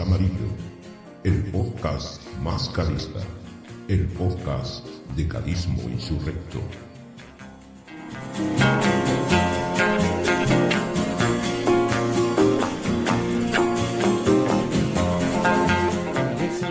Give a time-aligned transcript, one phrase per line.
[0.00, 0.48] Amarillo,
[1.24, 3.20] el podcast más carista,
[3.88, 6.58] el podcast de carismo insurrecto.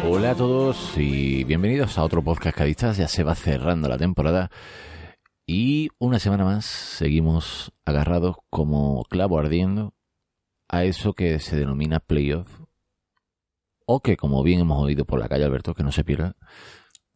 [0.07, 2.97] Hola a todos y bienvenidos a otro podcast cadistas.
[2.97, 4.49] Ya se va cerrando la temporada
[5.45, 9.93] y una semana más seguimos agarrados como clavo ardiendo
[10.67, 12.68] a eso que se denomina playoff
[13.91, 16.35] o que como bien hemos oído por la calle Alberto que no se pierda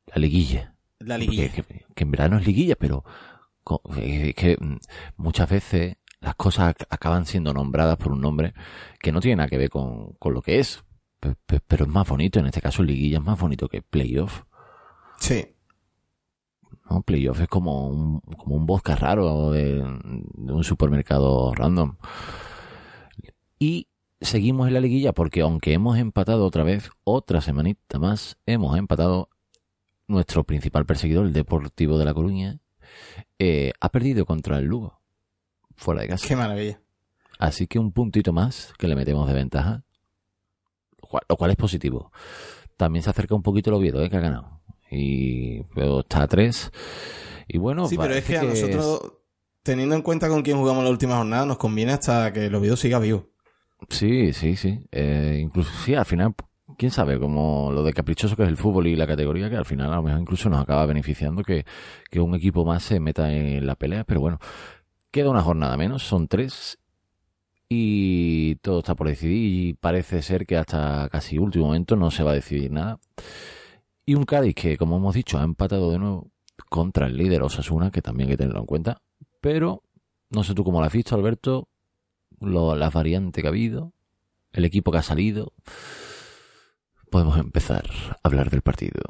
[0.07, 0.75] la liguilla.
[0.99, 1.51] La liguilla.
[1.51, 3.03] Que, que en verano es liguilla, pero
[3.95, 4.77] eh, es que mm,
[5.17, 8.53] muchas veces las cosas ac- acaban siendo nombradas por un nombre
[8.99, 10.83] que no tiene nada que ver con, con lo que es.
[11.19, 14.43] Pe- pe- Pero es más bonito, en este caso liguilla es más bonito que playoff.
[15.19, 15.45] Sí.
[16.89, 17.01] ¿no?
[17.03, 21.97] Playoff es como un, como un vodka raro de, de un supermercado random.
[23.59, 23.87] Y
[24.23, 29.29] seguimos en la liguilla porque aunque hemos empatado otra vez, otra semanita más, hemos empatado
[30.07, 32.59] nuestro principal perseguidor, el Deportivo de La Coruña,
[33.39, 34.99] eh, ha perdido contra el Lugo,
[35.75, 36.27] fuera de casa.
[36.27, 36.79] Qué maravilla.
[37.39, 39.83] Así que un puntito más que le metemos de ventaja,
[41.29, 42.11] lo cual, es positivo.
[42.77, 44.09] También se acerca un poquito el Oviedo, ¿eh?
[44.09, 44.61] que ha ganado.
[44.89, 46.71] Y pero está a tres.
[47.47, 49.13] Y bueno, Sí, pero es que a nosotros,
[49.63, 52.77] teniendo en cuenta con quién jugamos la última jornada, nos conviene hasta que el Oviedo
[52.77, 53.32] siga vivo.
[53.89, 54.79] Sí, sí, sí.
[54.91, 56.33] Eh, incluso, sí, al final,
[56.77, 59.65] quién sabe, como lo de caprichoso que es el fútbol y la categoría, que al
[59.65, 61.65] final a lo mejor incluso nos acaba beneficiando que,
[62.09, 64.39] que un equipo más se meta en la pelea, pero bueno,
[65.11, 66.79] queda una jornada menos, son tres,
[67.69, 72.23] y todo está por decidir, y parece ser que hasta casi último momento no se
[72.23, 72.99] va a decidir nada.
[74.05, 76.29] Y un Cádiz que, como hemos dicho, ha empatado de nuevo
[76.69, 79.01] contra el líder Osasuna, que también hay que tenerlo en cuenta,
[79.41, 79.83] pero
[80.29, 81.67] no sé tú cómo lo has visto, Alberto,
[82.45, 83.93] lo, las variantes que ha habido,
[84.51, 85.53] el equipo que ha salido.
[87.09, 89.01] Podemos empezar a hablar del partido.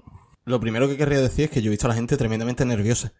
[0.46, 3.14] Lo primero que querría decir es que yo he visto a la gente tremendamente nerviosa.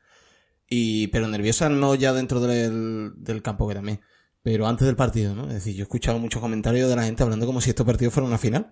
[0.70, 4.02] Y, pero nerviosa no ya dentro del, del campo que también,
[4.42, 5.48] pero antes del partido, ¿no?
[5.48, 8.14] Es decir, yo he escuchado muchos comentarios de la gente hablando como si estos partidos
[8.14, 8.70] fueran una final.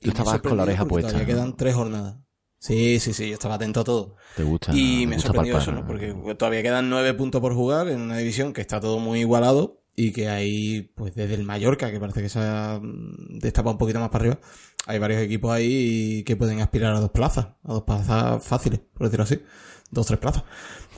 [0.00, 1.34] Tú Y ha estabas con la oreja puesta, Todavía ¿no?
[1.34, 2.16] quedan tres jornadas.
[2.60, 4.16] Sí, sí, sí, yo estaba atento a todo.
[4.36, 4.72] ¿Te gusta?
[4.74, 5.72] Y te me sorprendido eso?
[5.72, 5.86] ¿no?
[5.86, 9.77] Porque todavía quedan nueve puntos por jugar en una división que está todo muy igualado
[9.98, 13.78] y que hay, pues desde el Mallorca, que parece que se ha mm, destapado un
[13.78, 14.38] poquito más para arriba,
[14.86, 19.08] hay varios equipos ahí que pueden aspirar a dos plazas, a dos plazas fáciles, por
[19.08, 19.42] decirlo así.
[19.90, 20.44] Dos, tres plazas.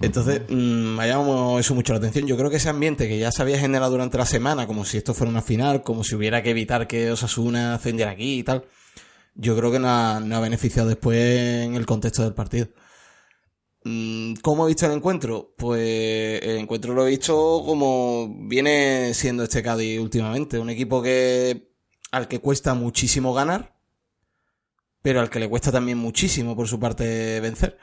[0.02, 2.26] Entonces, mm, me ha llamado eso mucho la atención.
[2.26, 4.98] Yo creo que ese ambiente que ya se había generado durante la semana, como si
[4.98, 8.66] esto fuera una final, como si hubiera que evitar que Osasuna ascendiera aquí y tal,
[9.34, 11.18] yo creo que no ha, no ha beneficiado después
[11.64, 12.68] en el contexto del partido.
[13.84, 15.54] Mm, ¿Cómo he visto el encuentro?
[15.56, 20.58] Pues el encuentro lo he visto como viene siendo este Cádiz últimamente.
[20.58, 21.70] Un equipo que
[22.12, 23.76] al que cuesta muchísimo ganar,
[25.02, 27.78] pero al que le cuesta también muchísimo por su parte vencer.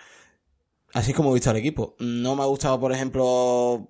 [0.94, 1.96] Así es como he visto al equipo.
[2.00, 3.90] No me ha gustado, por ejemplo,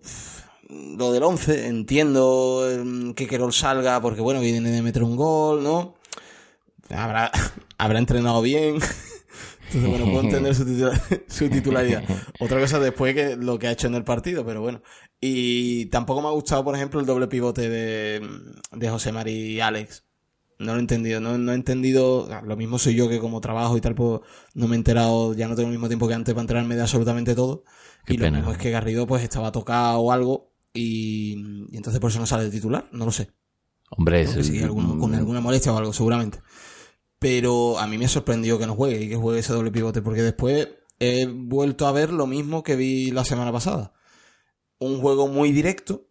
[0.69, 1.67] lo del 11.
[1.67, 5.95] Entiendo mm, que Querol salga porque, bueno, viene de meter un gol, ¿no?
[6.89, 7.31] Habrá,
[7.77, 8.79] habrá entrenado bien.
[9.67, 12.03] Entonces, bueno, puedo entender su, titula- su titularidad.
[12.39, 14.81] Otra cosa después que lo que ha hecho en el partido, pero bueno.
[15.19, 18.27] Y tampoco me ha gustado, por ejemplo, el doble pivote de,
[18.71, 20.03] de José Mari y Alex.
[20.59, 23.77] No lo he entendido, no, no he entendido, lo mismo soy yo que como trabajo
[23.77, 24.21] y tal, pues
[24.55, 26.81] no me he enterado, ya no tengo el mismo tiempo que antes para enterarme de
[26.81, 27.63] absolutamente todo.
[28.05, 28.31] Qué y pena.
[28.31, 32.19] lo mismo es que Garrido pues estaba tocado o algo y, y entonces por eso
[32.19, 33.29] no sale de titular, no lo sé.
[33.91, 36.39] Hombre, que es sí, alguno- con alguna molestia o algo, seguramente.
[37.19, 40.01] Pero a mí me ha sorprendido que no juegue y que juegue ese doble pivote,
[40.01, 40.69] porque después
[40.99, 43.93] he vuelto a ver lo mismo que vi la semana pasada.
[44.79, 46.07] Un juego muy directo,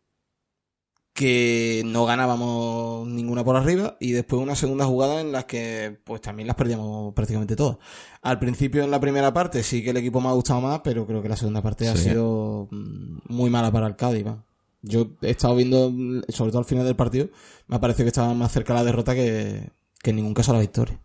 [1.13, 6.21] que no ganábamos ninguna por arriba, y después una segunda jugada en la que pues
[6.21, 7.79] también las perdíamos prácticamente todas.
[8.23, 11.07] Al principio en la primera parte sí que el equipo me ha gustado más, pero
[11.07, 14.27] creo que la segunda parte ha sido mm, muy mala para el Cádiz.
[14.27, 14.45] va.
[14.83, 15.93] Yo he estado viendo,
[16.29, 17.29] sobre todo al final del partido,
[17.67, 19.71] me ha parecido que estaba más cerca la derrota que,
[20.07, 21.01] que en ningún caso la victoria.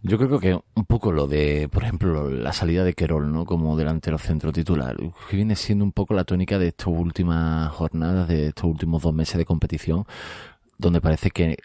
[0.00, 3.44] Yo creo que un poco lo de, por ejemplo, la salida de Querol, ¿no?
[3.44, 4.96] Como delantero centro titular,
[5.28, 9.12] que viene siendo un poco la tónica de estas últimas jornadas, de estos últimos dos
[9.12, 10.06] meses de competición,
[10.78, 11.58] donde parece que,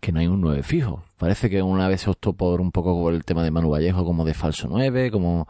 [0.00, 1.02] que no hay un nueve fijo.
[1.18, 4.24] Parece que una vez se optó por un poco el tema de Manu Vallejo como
[4.24, 5.48] de falso nueve, como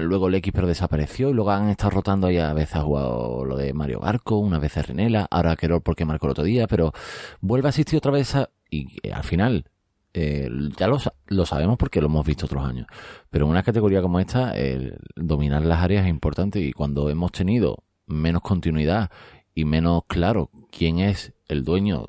[0.00, 3.44] luego el X pero desapareció y luego han estado rotando ahí a veces ha jugado
[3.44, 6.92] lo de Mario Barco, una vez Renela, ahora Querol porque marcó el otro día, pero
[7.40, 9.64] vuelve a asistir otra vez a, y eh, al final
[10.12, 12.86] eh, ya lo, lo, sabemos porque lo hemos visto otros años.
[13.30, 17.32] Pero en una categoría como esta, el dominar las áreas es importante y cuando hemos
[17.32, 19.10] tenido menos continuidad
[19.54, 22.06] y menos claro quién es el dueño,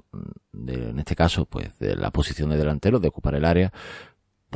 [0.51, 3.71] de, en este caso, pues de la posición de delantero, de ocupar el área,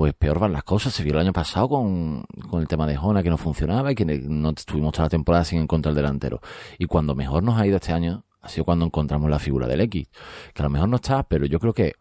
[0.02, 0.96] pues peor van las cosas.
[0.96, 3.94] Se vio el año pasado con, con el tema de Jona que no funcionaba y
[3.94, 6.42] que no estuvimos toda la temporada sin encontrar el delantero.
[6.80, 9.82] Y cuando mejor nos ha ido este año ha sido cuando encontramos la figura del
[9.82, 10.10] X,
[10.56, 11.94] que a lo mejor no está, pero yo creo que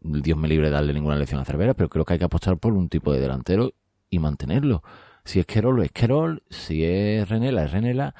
[0.00, 2.58] Dios me libre de darle ninguna lección a Cervera, pero creo que hay que apostar
[2.58, 3.72] por un tipo de delantero
[4.10, 4.82] y mantenerlo.
[5.24, 8.14] Si es Querol, es Querol, si es Renela, es Renela,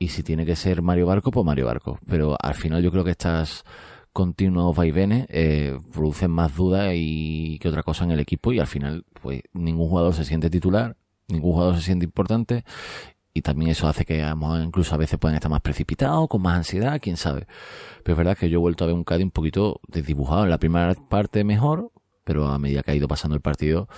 [0.00, 2.00] y si tiene que ser Mario Barco, pues Mario Barco.
[2.08, 3.62] Pero al final yo creo que estas
[4.12, 8.66] continuos vaivenes eh, producen más dudas y que otra cosa en el equipo y al
[8.66, 10.96] final pues ningún jugador se siente titular,
[11.28, 12.64] ningún jugador se siente importante
[13.32, 14.26] y también eso hace que
[14.62, 17.46] incluso a veces pueden estar más precipitados, con más ansiedad, quién sabe.
[18.02, 20.44] Pero es verdad que yo he vuelto a ver un Cádiz un poquito desdibujado.
[20.44, 21.92] En la primera parte mejor,
[22.24, 23.88] pero a medida que ha ido pasando el partido,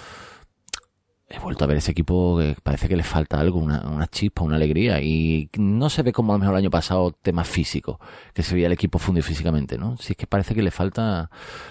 [1.33, 4.57] he vuelto a ver ese equipo que parece que le falta algo, una, chispa, una
[4.57, 5.01] alegría.
[5.01, 7.99] Y no se ve como a lo mejor el año pasado temas físicos,
[8.35, 9.97] que se veía el equipo fundido físicamente, ¿no?
[9.97, 11.31] Si es que parece que le falta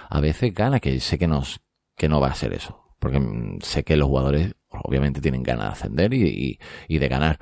[0.10, 1.62] a veces gana, que sé que, nos,
[1.96, 2.82] que no va a ser eso.
[3.00, 3.22] Porque
[3.62, 7.40] sé que los jugadores obviamente tienen ganas de ascender y, y, de ganar.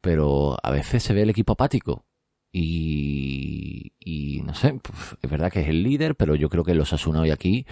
[0.00, 2.06] Pero a veces se ve el equipo apático.
[2.52, 6.74] Y, y no sé, pues, es verdad que es el líder, pero yo creo que
[6.74, 7.66] los Asuna hoy aquí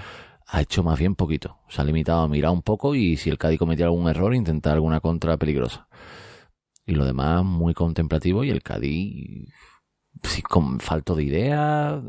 [0.50, 1.58] ha hecho más bien poquito.
[1.69, 4.75] Se ha limitado a mirar un poco y si el Cádiz cometía algún error, intentar
[4.75, 5.88] alguna contra peligrosa.
[6.85, 9.49] Y lo demás muy contemplativo y el Cádiz
[10.49, 12.02] con falto de idea,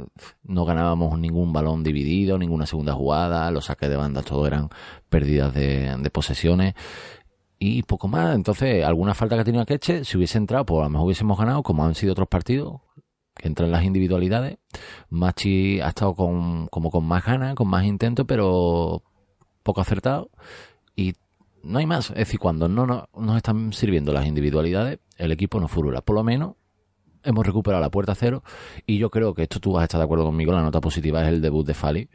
[0.43, 4.69] no ganábamos ningún balón dividido, ninguna segunda jugada, los saques de banda todo eran
[5.07, 6.73] pérdidas de, de posesiones
[7.59, 8.35] y poco más.
[8.35, 11.37] Entonces, alguna falta que ha tenido Akeche, si hubiese entrado, pues a lo mejor hubiésemos
[11.37, 12.81] ganado, como han sido otros partidos,
[13.35, 14.57] que entran las individualidades.
[15.09, 19.03] Machi ha estado con, como con más ganas, con más intento, pero
[19.63, 20.29] poco acertado.
[20.95, 21.13] Y
[21.63, 22.09] no hay más.
[22.11, 26.01] Es decir, cuando no, no nos están sirviendo las individualidades, el equipo no furula.
[26.01, 26.55] Por lo menos
[27.23, 28.43] hemos recuperado la puerta cero
[28.85, 31.21] y yo creo que esto tú vas a estar de acuerdo conmigo, la nota positiva
[31.21, 32.09] es el debut de Fali.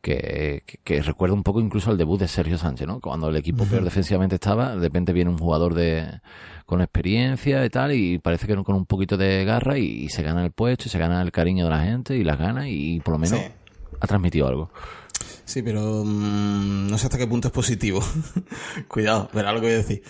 [0.00, 3.00] Que, que, recuerda un poco incluso al debut de Sergio Sánchez, ¿no?
[3.00, 6.20] Cuando el equipo peor defensivamente estaba, de repente viene un jugador de
[6.64, 10.44] con experiencia y tal, y parece que con un poquito de garra y, se gana
[10.44, 13.12] el puesto, y se gana el cariño de la gente y las ganas, y, por
[13.12, 13.40] lo menos
[14.00, 14.70] ha transmitido algo.
[15.44, 18.00] Sí, pero mm, no sé hasta qué punto es positivo.
[18.88, 20.02] Cuidado, verá lo que voy a decir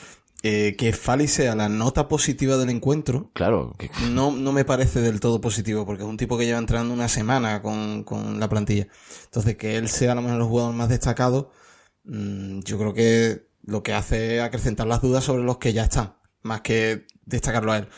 [0.43, 3.31] eh, que Fali sea la nota positiva del encuentro.
[3.35, 3.77] Claro.
[4.11, 7.09] No, no me parece del todo positivo, porque es un tipo que lleva entrando una
[7.09, 8.89] semana con, con la plantilla.
[9.25, 11.51] Entonces, que él sea a lo mejor el jugador más destacado,
[12.05, 15.85] mm, yo creo que lo que hace es acrecentar las dudas sobre los que ya
[15.85, 17.89] están, más que destacarlo a él.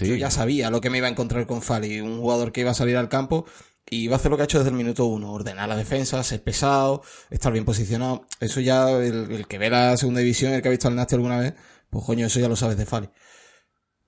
[0.00, 2.70] Yo ya sabía lo que me iba a encontrar con Fali, un jugador que iba
[2.70, 3.44] a salir al campo
[3.88, 6.22] y iba a hacer lo que ha hecho desde el minuto uno, ordenar la defensa,
[6.22, 8.26] ser pesado, estar bien posicionado.
[8.40, 11.16] Eso ya el, el que ve la segunda división, el que ha visto al Nasty
[11.16, 11.54] alguna vez,
[11.92, 13.10] pues coño, eso ya lo sabes de Fali.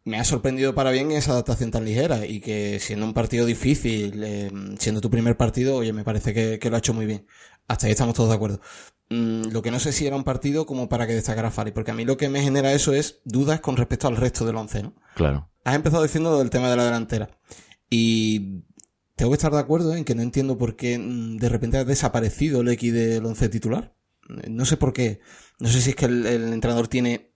[0.05, 4.25] Me ha sorprendido para bien esa adaptación tan ligera y que siendo un partido difícil,
[4.25, 7.27] eh, siendo tu primer partido, oye, me parece que, lo ha hecho muy bien.
[7.69, 8.61] Hasta ahí estamos todos de acuerdo.
[9.11, 11.91] Mm, lo que no sé si era un partido como para que destacara Fali, porque
[11.91, 14.83] a mí lo que me genera eso es dudas con respecto al resto del once,
[14.83, 14.95] ¿no?
[15.15, 15.51] Claro.
[15.63, 17.39] Has empezado diciendo del tema de la delantera.
[17.91, 18.63] Y
[19.15, 21.85] tengo que estar de acuerdo en que no entiendo por qué mm, de repente ha
[21.85, 23.95] desaparecido el X del once titular.
[24.49, 25.21] No sé por qué.
[25.59, 27.34] No sé si es que el entrenador tiene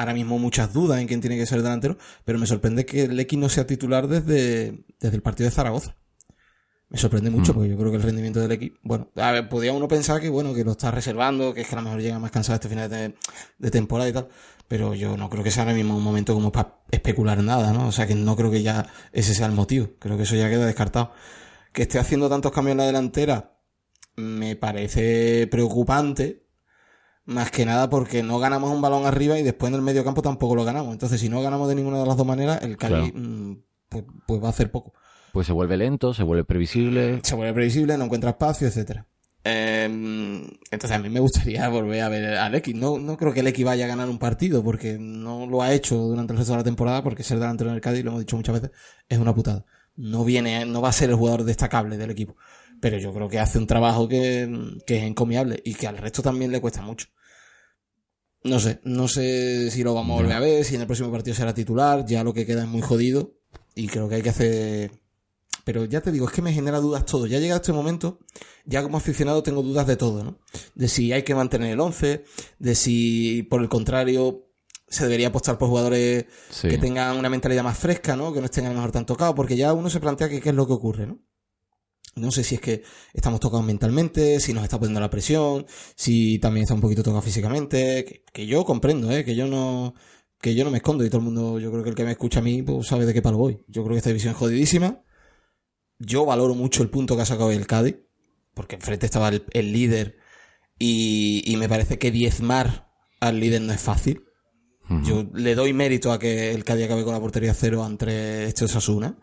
[0.00, 3.20] ahora mismo muchas dudas en quién tiene que ser delantero, pero me sorprende que el
[3.20, 5.96] X no sea titular desde, desde el partido de Zaragoza.
[6.88, 7.54] Me sorprende mucho, mm.
[7.54, 10.28] porque yo creo que el rendimiento del X, bueno, a ver, podía uno pensar que
[10.28, 12.68] bueno, que lo está reservando, que es que a lo mejor llega más cansado este
[12.68, 14.28] final de, temporada y tal,
[14.66, 17.86] pero yo no creo que sea ahora mismo un momento como para especular nada, ¿no?
[17.86, 20.48] O sea que no creo que ya ese sea el motivo, creo que eso ya
[20.48, 21.12] queda descartado.
[21.72, 23.60] Que esté haciendo tantos cambios en la delantera
[24.16, 26.46] me parece preocupante,
[27.30, 30.20] más que nada porque no ganamos un balón arriba y después en el medio campo
[30.20, 30.92] tampoco lo ganamos.
[30.92, 34.42] Entonces, si no ganamos de ninguna de las dos maneras, el Cali mm, pues, pues,
[34.42, 34.92] va a hacer poco.
[35.32, 37.20] Pues se vuelve lento, se vuelve previsible.
[37.22, 39.06] Se vuelve previsible, no encuentra espacio, etcétera.
[39.44, 42.74] Em, entonces a mí me gustaría volver a ver al X.
[42.74, 45.72] No, no creo que el X vaya a ganar un partido porque no lo ha
[45.72, 48.20] hecho durante el resto de la temporada porque ser delantero en el Cádiz, lo hemos
[48.20, 48.76] dicho muchas veces,
[49.08, 49.64] es una putada.
[49.94, 52.36] No viene, no va a ser el jugador destacable del equipo
[52.80, 54.48] pero yo creo que hace un trabajo que,
[54.86, 57.08] que es encomiable y que al resto también le cuesta mucho.
[58.42, 61.10] No sé, no sé si lo vamos a volver a ver, si en el próximo
[61.12, 63.34] partido será titular, ya lo que queda es muy jodido
[63.74, 64.92] y creo que hay que hacer...
[65.64, 67.26] Pero ya te digo, es que me genera dudas todo.
[67.26, 68.18] Ya llegado este momento,
[68.64, 70.38] ya como aficionado tengo dudas de todo, ¿no?
[70.74, 72.24] De si hay que mantener el 11,
[72.58, 74.46] de si por el contrario
[74.88, 76.66] se debería apostar por jugadores Sí.
[76.68, 78.32] que tengan una mentalidad más fresca, ¿no?
[78.32, 80.48] Que no estén a lo mejor tan tocados, porque ya uno se plantea que qué
[80.48, 81.18] es lo que ocurre, ¿no?
[82.16, 86.38] No sé si es que estamos tocados mentalmente, si nos está poniendo la presión, si
[86.38, 89.24] también está un poquito tocado físicamente, que, que yo comprendo, ¿eh?
[89.24, 89.94] Que yo no,
[90.40, 92.10] que yo no me escondo y todo el mundo, yo creo que el que me
[92.12, 93.62] escucha a mí, pues sabe de qué palo voy.
[93.68, 95.02] Yo creo que esta división es jodidísima.
[95.98, 97.96] Yo valoro mucho el punto que ha sacado el Cádiz,
[98.54, 100.16] porque enfrente estaba el, el líder
[100.78, 102.90] y, y me parece que diezmar
[103.20, 104.24] al líder no es fácil.
[105.04, 108.64] Yo le doy mérito a que el Cádiz acabe con la portería cero entre este
[108.64, 109.20] Osasuna.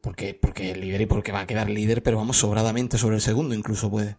[0.00, 3.22] Porque, porque es líder y porque va a quedar líder, pero vamos sobradamente sobre el
[3.22, 4.16] segundo, incluso puede.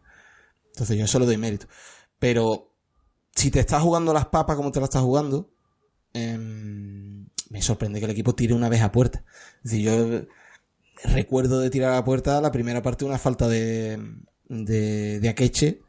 [0.68, 1.68] Entonces yo eso le doy mérito.
[2.20, 2.72] Pero
[3.36, 5.50] si te estás jugando las papas como te las estás jugando,
[6.14, 9.24] em, me sorprende que el equipo tire una vez a puerta.
[9.64, 10.22] Es decir, yo
[11.04, 14.00] recuerdo de tirar a puerta la primera parte una falta de,
[14.50, 15.82] de, de Akeche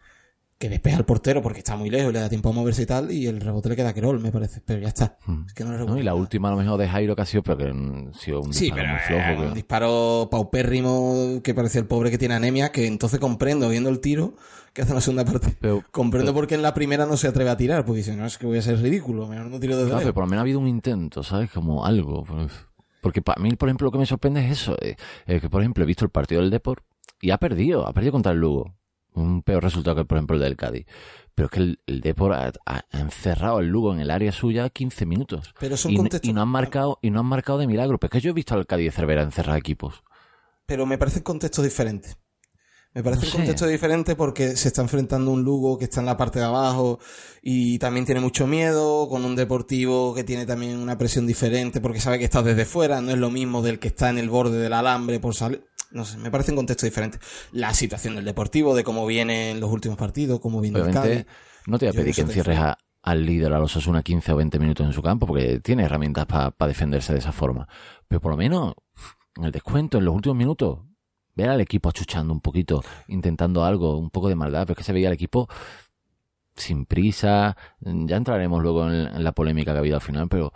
[0.63, 3.11] que despeja al portero porque está muy lejos, le da tiempo a moverse y tal,
[3.11, 4.61] y el rebote le queda a Querol, me parece.
[4.65, 5.19] Pero ya está.
[5.27, 5.47] Mm.
[5.49, 5.83] Es que no le ¿no?
[5.83, 8.15] recuerdo Y la última a lo mejor de Jairo que ha sido, pero que ha
[8.19, 9.41] sido un Sí, disparo pero muy flojo.
[9.43, 13.91] que- un disparo paupérrimo que parecía el pobre que tiene anemia, que entonces comprendo, viendo
[13.91, 14.35] el tiro
[14.73, 17.27] que hace en la segunda parte, Pero- comprendo por qué en la primera no se
[17.29, 19.75] atreve a tirar, porque dice, no, es que voy a ser ridículo, mejor no tiro
[19.77, 21.51] desde Claro, pero por lo menos ha habido un intento, ¿sabes?
[21.51, 22.23] Como algo.
[22.25, 22.53] pues.
[23.01, 24.77] Porque para mí, por ejemplo, lo que me sorprende es eso.
[24.81, 24.95] eh,
[25.27, 26.85] eh, que, por ejemplo, he visto el partido del Deport
[27.21, 27.87] y ha perdido.
[27.87, 28.75] Ha perdido contra el Lugo.
[29.15, 30.87] Un peor resultado que, por ejemplo, el del Cádiz.
[31.35, 35.07] Pero es que el, el Deport ha, encerrado el Lugo en el área suya 15
[35.07, 35.55] minutos.
[35.59, 37.99] Pero son y, contextos- y no han marcado y no han marcado de milagro.
[37.99, 40.03] Pero es que yo he visto al Cádiz de Cervera encerrar equipos.
[40.67, 42.17] Pero me parecen contextos diferentes.
[42.95, 46.07] Me parece No un contexto diferente porque se está enfrentando un Lugo que está en
[46.07, 46.99] la parte de abajo
[47.41, 52.01] y también tiene mucho miedo, con un Deportivo que tiene también una presión diferente porque
[52.01, 54.59] sabe que está desde fuera, no es lo mismo del que está en el borde
[54.59, 55.65] del alambre por salir.
[55.93, 57.19] No sé, me parece un contexto diferente.
[57.53, 61.09] La situación del Deportivo, de cómo viene en los últimos partidos, cómo viene el Obviamente,
[61.25, 61.27] Cádiz.
[61.67, 64.37] no te voy a pedir que encierres a- al líder, a los Osasuna 15 o
[64.37, 67.67] 20 minutos en su campo, porque tiene herramientas para defenderse de esa forma.
[68.09, 68.75] Pero por lo menos,
[69.37, 70.79] en el descuento, en los últimos minutos,
[71.35, 74.85] ver al equipo achuchando un poquito, intentando algo, un poco de maldad, pero es que
[74.85, 75.49] se veía al equipo
[76.55, 77.57] sin prisa.
[77.81, 80.53] Ya entraremos luego en, en la polémica que ha habido al final, pero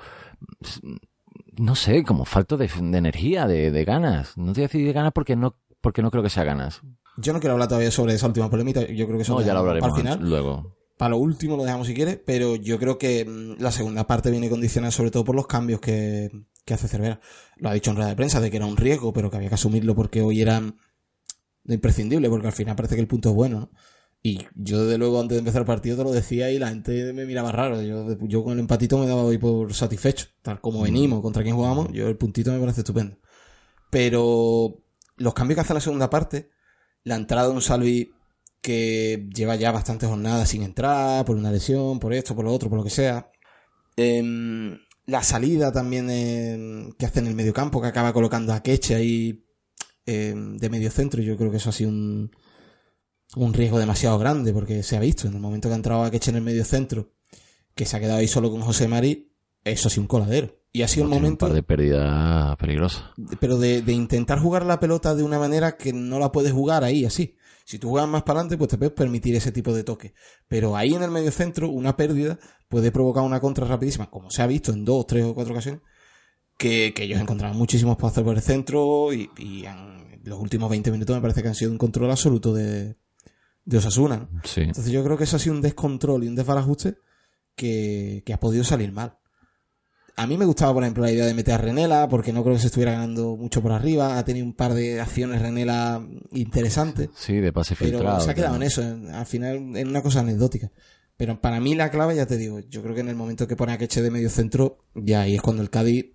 [1.59, 4.37] no sé, como falta de, de energía, de, de ganas.
[4.37, 6.81] No te voy a decir de ganas porque no, porque no creo que sea ganas.
[7.19, 9.55] Yo no quiero hablar todavía sobre esa última polémica, yo creo que eso No, ya
[9.55, 10.29] lo hablaremos para el final.
[10.29, 10.77] luego.
[10.99, 14.31] Para lo último lo dejamos si quieres, pero yo creo que mm, la segunda parte
[14.31, 16.31] viene condicionada sobre todo por los cambios que,
[16.65, 17.21] que hace Cervera.
[17.57, 19.49] Lo ha dicho en rueda de prensa de que era un riesgo, pero que había
[19.51, 20.63] que asumirlo porque hoy era
[21.67, 23.71] imprescindible, porque al final parece que el punto es bueno, ¿no?
[24.27, 27.13] Y yo desde luego antes de empezar el partido te lo decía y la gente
[27.13, 27.81] me miraba raro.
[27.81, 30.27] Yo, yo con el empatito me daba hoy por satisfecho.
[30.43, 33.19] Tal como venimos, contra quien jugamos, yo el puntito me parece estupendo.
[33.89, 34.83] Pero
[35.17, 36.51] los cambios que hace la segunda parte,
[37.05, 38.11] la entrada de un Salvi
[38.61, 42.69] que lleva ya bastantes jornadas sin entrar, por una lesión, por esto, por lo otro,
[42.69, 43.31] por lo que sea.
[43.97, 48.97] Em, la salida también em, que hace en el mediocampo, que acaba colocando a Keche
[48.97, 49.47] ahí
[50.05, 52.33] em, de medio centro, yo creo que eso ha sido un,
[53.37, 56.11] un riesgo demasiado grande, porque se ha visto en el momento que ha entrado a
[56.11, 57.13] Keche en el medio centro,
[57.75, 59.33] que se ha quedado ahí solo con José Mari,
[59.65, 60.57] eso ha sido un coladero.
[60.73, 63.05] Y ha sido el Tiene momento Un par de pérdidas peligrosas.
[63.41, 66.85] pero de, de intentar jugar la pelota de una manera que no la puedes jugar
[66.85, 67.37] ahí, así.
[67.65, 70.13] Si tú juegas más para adelante, pues te puedes permitir ese tipo de toque.
[70.49, 72.39] Pero ahí en el medio centro, una pérdida
[72.69, 75.81] puede provocar una contra rapidísima, como se ha visto en dos, tres o cuatro ocasiones,
[76.59, 80.91] que, que ellos encontraban muchísimos espacios por el centro y, y han- los últimos 20
[80.91, 82.97] minutos me parece que han sido un control absoluto de,
[83.67, 84.29] de Osasuna.
[84.33, 84.41] ¿no?
[84.45, 84.63] Sí.
[84.63, 86.97] Entonces yo creo que eso ha sido un descontrol y un desbarajuste
[87.55, 89.19] que, que ha podido salir mal.
[90.19, 92.55] A mí me gustaba, por ejemplo, la idea de meter a Renela, porque no creo
[92.55, 94.17] que se estuviera ganando mucho por arriba.
[94.17, 98.21] Ha tenido un par de acciones Renela interesantes, Sí, de pase pero filtrado.
[98.21, 98.63] se ha quedado claro.
[98.65, 100.71] en eso, en- al final en una cosa anecdótica.
[101.19, 103.57] Pero para mí la clave, ya te digo, yo creo que en el momento que
[103.57, 106.07] pone a Queche de medio centro, ya ahí es cuando el Cádiz...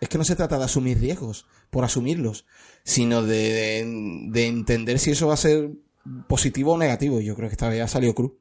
[0.00, 2.46] Es que no se trata de asumir riesgos, por asumirlos,
[2.84, 5.72] sino de, de, de entender si eso va a ser
[6.28, 7.20] positivo o negativo.
[7.20, 8.32] Yo creo que esta vez ha salido cruz.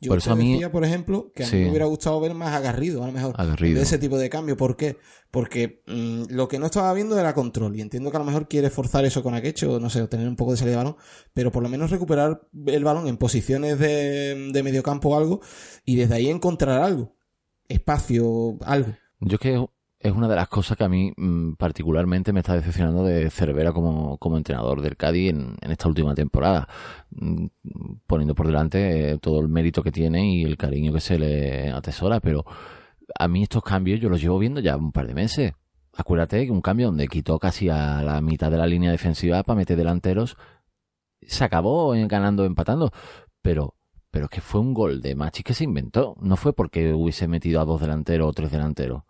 [0.00, 1.56] Yo Por eso a mí- por ejemplo, que a Sí.
[1.56, 3.36] mí me hubiera gustado ver más agarrido, a lo mejor.
[3.58, 4.56] De ese tipo de cambio.
[4.56, 4.96] ¿Por qué?
[5.32, 7.74] Porque mm, lo que no estaba viendo era control.
[7.74, 10.36] Y entiendo que a lo mejor quiere forzar eso con Akecho, no sé, tener un
[10.36, 10.96] poco de salida de balón.
[11.34, 15.40] Pero por lo menos recuperar el balón en posiciones de, de medio campo o algo.
[15.84, 17.16] Y desde ahí encontrar algo.
[17.66, 18.94] Espacio, algo.
[19.20, 19.66] Yo es que
[20.00, 23.72] es una de las cosas que a mí mm, particularmente me está decepcionando de Cervera
[23.72, 26.68] como, como entrenador del Cádiz en, esta última temporada,
[27.10, 27.46] mm,
[28.06, 31.70] poniendo por delante eh, todo el mérito que tiene y el cariño que se le
[31.70, 32.44] atesora, pero
[33.18, 35.52] a mí estos cambios yo los llevo viendo ya un par de meses.
[35.96, 39.56] Acuérdate que un cambio donde quitó casi a la mitad de la línea defensiva para
[39.56, 40.36] meter delanteros,
[41.22, 42.92] se acabó ganando, empatando,
[43.42, 43.74] pero
[44.18, 46.16] pero es que fue un gol de Machis que se inventó.
[46.20, 49.04] No fue porque hubiese metido a dos delanteros o tres delanteros.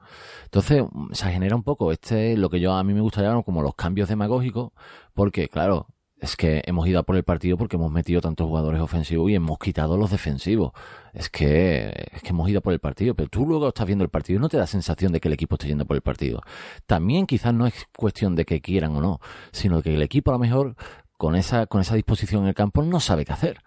[0.44, 3.62] Entonces, se genera un poco este, lo que yo a mí me gusta llamar como
[3.62, 4.72] los cambios demagógicos,
[5.14, 5.86] porque, claro,
[6.20, 9.34] es que hemos ido a por el partido porque hemos metido tantos jugadores ofensivos y
[9.34, 10.72] hemos quitado los defensivos.
[11.14, 14.04] Es que, es que hemos ido a por el partido, pero tú luego estás viendo
[14.04, 16.02] el partido y no te da sensación de que el equipo esté yendo por el
[16.02, 16.42] partido.
[16.84, 19.20] También quizás no es cuestión de que quieran o no,
[19.52, 20.76] sino que el equipo a lo mejor
[21.16, 23.62] con esa, con esa disposición en el campo no sabe qué hacer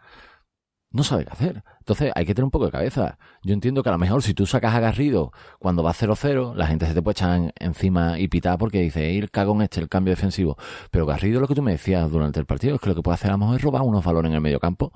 [0.92, 1.64] no sabe qué hacer.
[1.80, 3.18] Entonces hay que tener un poco de cabeza.
[3.44, 6.68] Yo entiendo que a lo mejor si tú sacas a Garrido cuando va 0-0, la
[6.68, 10.12] gente se te puede echar encima y pitar porque dice, ir cagón este, el cambio
[10.12, 10.58] defensivo.
[10.92, 13.16] Pero Garrido, lo que tú me decías durante el partido, es que lo que puede
[13.16, 14.92] hacer a lo mejor es robar unos valores en el medio campo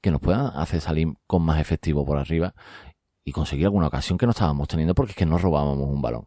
[0.00, 2.54] que nos puedan hacer salir con más efectivo por arriba
[3.24, 6.26] y conseguir alguna ocasión que no estábamos teniendo porque es que no robábamos un balón.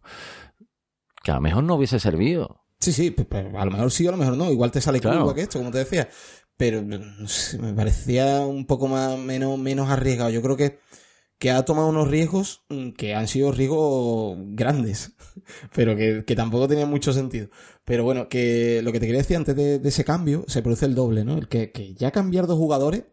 [1.24, 2.60] Que a lo mejor no hubiese servido.
[2.80, 4.51] Sí, sí, pero a lo mejor sí, a lo mejor no.
[4.51, 5.34] Igual te sale claro.
[5.34, 6.10] que esto, como te decía
[6.63, 10.29] pero me parecía un poco más menos, menos arriesgado.
[10.29, 10.79] Yo creo que,
[11.38, 15.12] que ha tomado unos riesgos mm, que han sido riesgos grandes,
[15.75, 17.50] pero que, que tampoco tenían mucho sentido.
[17.84, 20.96] Pero bueno, que lo que te quería decir antes de, ese cambio, se produce el
[20.96, 21.38] doble, ¿no?
[21.38, 23.03] El que, que, ya cambiar dos jugadores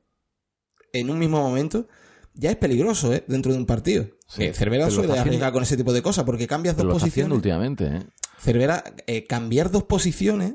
[0.93, 1.89] en un mismo momento
[2.35, 3.25] ya es peligroso, ¿eh?
[3.27, 4.07] Dentro de un partido.
[4.29, 7.35] Sí, Cervera suele arriesgar con ese tipo de cosas porque cambias dos posiciones.
[7.35, 8.07] últimamente, ¿eh?
[8.39, 10.55] Cervera, eh, cambiar dos posiciones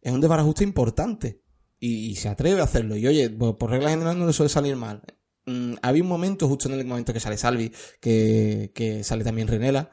[0.00, 1.42] es un desbarajuste importante
[1.80, 2.96] y, se atreve a hacerlo.
[2.96, 5.02] Y oye, por, regla general no le suele salir mal.
[5.46, 9.48] Mm, había un momento, justo en el momento que sale Salvi, que, que sale también
[9.48, 9.90] Renela,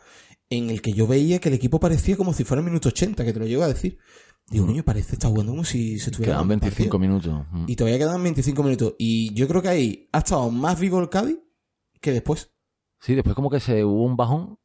[0.49, 3.23] en el que yo veía que el equipo parecía como si fuera el minuto 80,
[3.23, 3.97] que te lo llego a decir.
[4.49, 6.35] Digo, niño, parece está jugando como si se tuviera.
[6.35, 7.45] Quedan 25 minutos.
[7.67, 8.95] Y todavía quedan 25 minutos.
[8.97, 11.37] Y yo creo que ahí ha estado más vivo el Cádiz
[11.99, 12.51] que después.
[12.99, 14.57] Sí, después como que se hubo un bajón,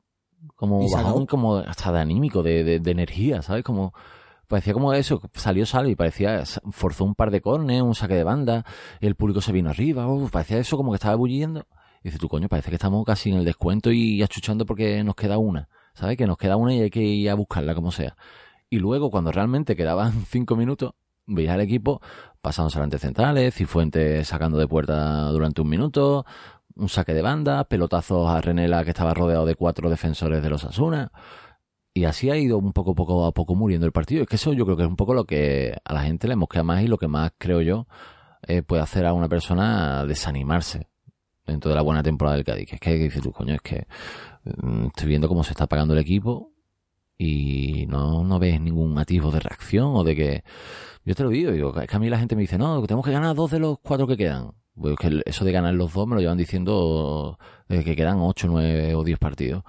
[0.54, 3.64] como bajón como hasta de anímico, de, de, de energía, ¿sabes?
[3.64, 3.92] Como
[4.48, 8.64] parecía como eso, salió Salvi, parecía, forzó un par de cornes, un saque de banda,
[9.00, 11.66] el público se vino arriba, parecía eso como que estaba bulliendo.
[12.02, 15.14] Y dice, tú coño, parece que estamos casi en el descuento y achuchando porque nos
[15.14, 16.16] queda una, ¿sabes?
[16.16, 18.16] Que nos queda una y hay que ir a buscarla como sea.
[18.68, 20.94] Y luego, cuando realmente quedaban cinco minutos,
[21.26, 22.00] veía al equipo
[22.40, 26.26] pasándose adelante centrales, Cifuentes sacando de puerta durante un minuto,
[26.74, 30.64] un saque de banda, pelotazos a Renela que estaba rodeado de cuatro defensores de los
[30.64, 31.12] Asuna.
[31.94, 34.22] Y así ha ido un poco, poco a poco muriendo el partido.
[34.22, 36.37] Es que eso yo creo que es un poco lo que a la gente le
[36.37, 37.87] mosquea más y lo que más, creo yo,
[38.46, 40.88] eh, puede hacer a una persona desanimarse
[41.46, 42.66] dentro de la buena temporada del Cádiz.
[42.68, 43.87] Que es que dices tú, coño, es que
[44.44, 46.52] mm, estoy viendo cómo se está pagando el equipo
[47.18, 50.44] y no, no ves ningún atisbo de reacción o de que...
[51.05, 53.05] Yo te lo digo, digo, es que a mí la gente me dice, no, tenemos
[53.05, 54.52] que ganar dos de los cuatro que quedan.
[54.74, 58.46] Pues que eso de ganar los dos me lo llevan diciendo desde que quedan ocho,
[58.48, 59.64] nueve o diez partidos.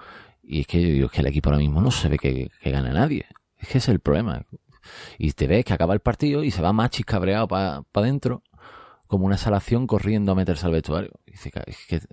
[0.46, 2.50] Y es que yo digo, es que el equipo ahora mismo no se ve que,
[2.64, 3.26] gane nadie.
[3.56, 4.44] Es que es el problema.
[5.18, 8.42] Y te ves que acaba el partido y se va Machis cabreado para pa adentro,
[9.06, 11.12] como una salación corriendo a meterse al vestuario.
[11.26, 11.50] Y es,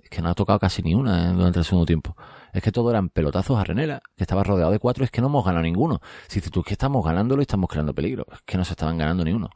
[0.08, 1.34] que, no ha tocado casi ni una ¿eh?
[1.34, 2.16] durante el segundo tiempo.
[2.52, 5.26] Es que todo eran pelotazos a Renela, que estaba rodeado de cuatro, es que no
[5.26, 6.00] hemos ganado ninguno.
[6.28, 8.96] Si tú es que estamos ganándolo y estamos creando peligro, es que no se estaban
[8.96, 9.50] ganando ni uno.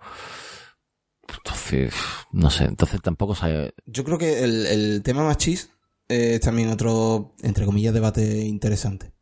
[1.29, 1.95] Entonces,
[2.33, 3.75] no sé, entonces tampoco sabe.
[3.87, 5.76] Yo creo que el, el tema Machis
[6.09, 9.12] es también otro, entre comillas, debate interesante.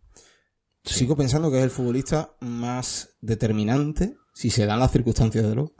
[0.84, 5.74] Sigo pensando que es el futbolista más determinante, si se dan las circunstancias de lo,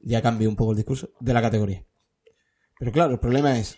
[0.00, 1.84] ya cambió un poco el discurso, de la categoría.
[2.78, 3.76] Pero claro, el problema es,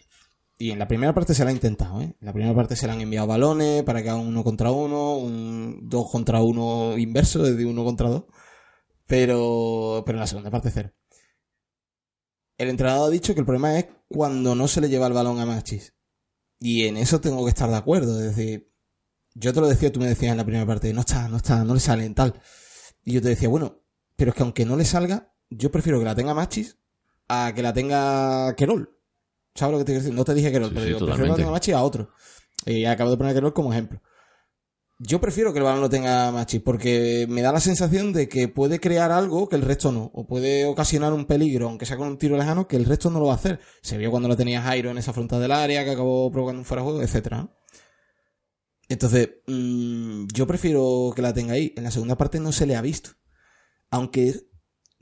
[0.56, 2.16] y en la primera parte se la ha intentado, ¿eh?
[2.20, 5.16] En la primera parte se le han enviado balones para que haga uno contra uno,
[5.16, 8.24] un dos contra uno inverso, desde uno contra dos.
[9.06, 10.92] Pero, pero en la segunda parte cero.
[12.56, 15.38] El entrenador ha dicho que el problema es cuando no se le lleva el balón
[15.38, 15.94] a Machis.
[16.60, 18.20] Y en eso tengo que estar de acuerdo.
[18.20, 18.70] Es decir,
[19.34, 21.62] yo te lo decía, tú me decías en la primera parte, no está, no está,
[21.64, 22.40] no le salen tal.
[23.04, 23.82] Y yo te decía, bueno,
[24.16, 26.78] pero es que aunque no le salga, yo prefiero que la tenga Machis
[27.28, 28.98] a que la tenga Querol.
[29.54, 30.16] ¿Sabes lo que te quiero decir?
[30.16, 32.10] No te dije Querol, pero yo prefiero que la tenga Machis a otro.
[32.66, 34.00] Y acabo de poner a Querol como ejemplo.
[35.00, 38.48] Yo prefiero que el balón lo tenga Machis porque me da la sensación de que
[38.48, 40.10] puede crear algo que el resto no.
[40.12, 43.20] O puede ocasionar un peligro, aunque sea con un tiro lejano, que el resto no
[43.20, 43.60] lo va a hacer.
[43.80, 46.64] Se vio cuando lo tenía Jairo en esa frontal del área, que acabó provocando un
[46.64, 47.48] fuera de juego, etc.
[48.88, 51.72] Entonces, mm, yo prefiero que la tenga ahí.
[51.76, 53.10] En la segunda parte no se le ha visto.
[53.90, 54.34] Aunque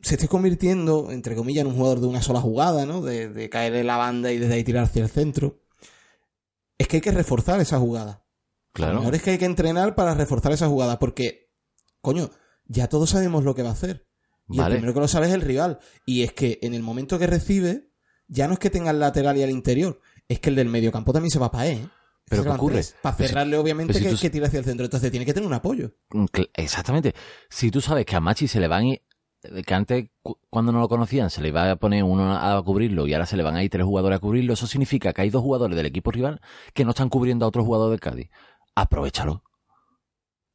[0.03, 3.01] se esté convirtiendo, entre comillas, en un jugador de una sola jugada, ¿no?
[3.01, 5.63] De, de caer en la banda y desde ahí tirar hacia el centro.
[6.79, 8.26] Es que hay que reforzar esa jugada
[8.77, 8.93] Claro.
[8.95, 11.51] Lo mejor es que hay que entrenar para reforzar esa jugada, porque,
[12.01, 12.31] coño,
[12.67, 14.07] ya todos sabemos lo que va a hacer.
[14.49, 14.75] Y Vale.
[14.75, 15.79] el primero que lo sabe es el rival.
[16.05, 17.91] Y es que en el momento que recibe,
[18.29, 21.13] ya no es que tenga el lateral y el interior, es que el del mediocampo
[21.13, 21.89] también se va para él.
[22.29, 22.83] Pero ¿qué ocurre?
[23.03, 24.85] Para Pero si- cerrarle, obviamente, si que, tú- que tire hacia el centro.
[24.85, 25.93] Entonces tiene que tener un apoyo.
[26.11, 27.15] Mm, Exactamente.
[27.49, 29.01] Si tú sabes que a Machi se le van y
[29.65, 33.07] que antes cu- cuando no lo conocían se le iba a poner uno a cubrirlo
[33.07, 35.31] y ahora se le van a ir tres jugadores a cubrirlo, eso significa que hay
[35.31, 36.41] dos jugadores del equipo rival
[36.75, 38.29] que no están cubriendo a otro jugador del Cádiz.
[38.77, 39.43] Aprovechalo.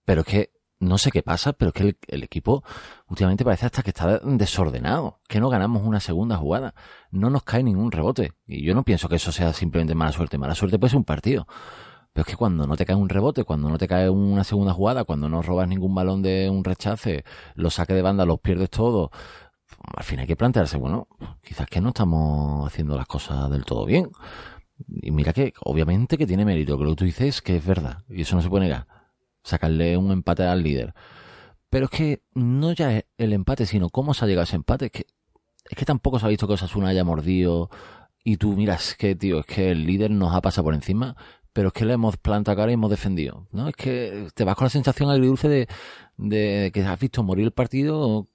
[0.05, 2.63] Pero es que no sé qué pasa, pero es que el, equipo
[3.07, 6.73] últimamente parece hasta que está desordenado, que no ganamos una segunda jugada,
[7.11, 8.33] no nos cae ningún rebote.
[8.47, 10.37] Y yo no pienso que eso sea simplemente mala suerte.
[10.37, 11.47] Mala suerte puede ser un partido.
[12.13, 14.73] Pero es que cuando no te cae un rebote, cuando no te cae una segunda
[14.73, 17.23] jugada, cuando no robas ningún balón de un rechace,
[17.55, 19.11] los saques de banda los pierdes todo,
[19.95, 21.07] al fin hay que plantearse, bueno,
[21.41, 24.09] quizás que no estamos haciendo las cosas del todo bien.
[24.87, 27.65] Y mira que, obviamente que tiene mérito, que lo que tú dices es que es
[27.65, 28.87] verdad, y eso no se puede negar.
[29.43, 30.93] Sacarle un empate al líder.
[31.69, 34.87] Pero es que no ya el empate, sino cómo se ha llegado a ese empate.
[34.87, 35.05] Es que,
[35.69, 37.69] es que tampoco se ha visto que Osasuna haya mordido.
[38.23, 41.15] Y tú miras que, tío, es que el líder nos ha pasado por encima,
[41.53, 43.47] pero es que le hemos plantado cara y hemos defendido.
[43.51, 43.69] ¿no?
[43.69, 45.67] Es que te vas con la sensación agridulce de,
[46.17, 48.27] de que has visto morir el partido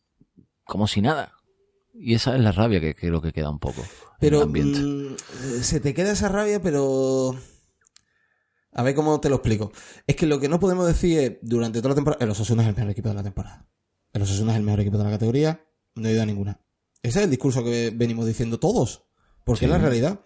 [0.64, 1.35] como si nada.
[1.98, 3.86] Y esa es la rabia que creo que queda un poco en
[4.20, 4.80] Pero el ambiente.
[4.80, 5.16] mm,
[5.62, 7.34] se te queda esa rabia, pero...
[8.72, 9.72] A ver cómo te lo explico.
[10.06, 12.68] Es que lo que no podemos decir es, durante toda la temporada, el Osasuna es
[12.68, 13.66] el mejor equipo de la temporada.
[14.12, 16.60] El Osasuna es el mejor equipo de la categoría, no he ido a ninguna.
[17.02, 19.04] Ese es el discurso que venimos diciendo todos.
[19.44, 19.64] Porque Sí.
[19.66, 20.20] es la realidad.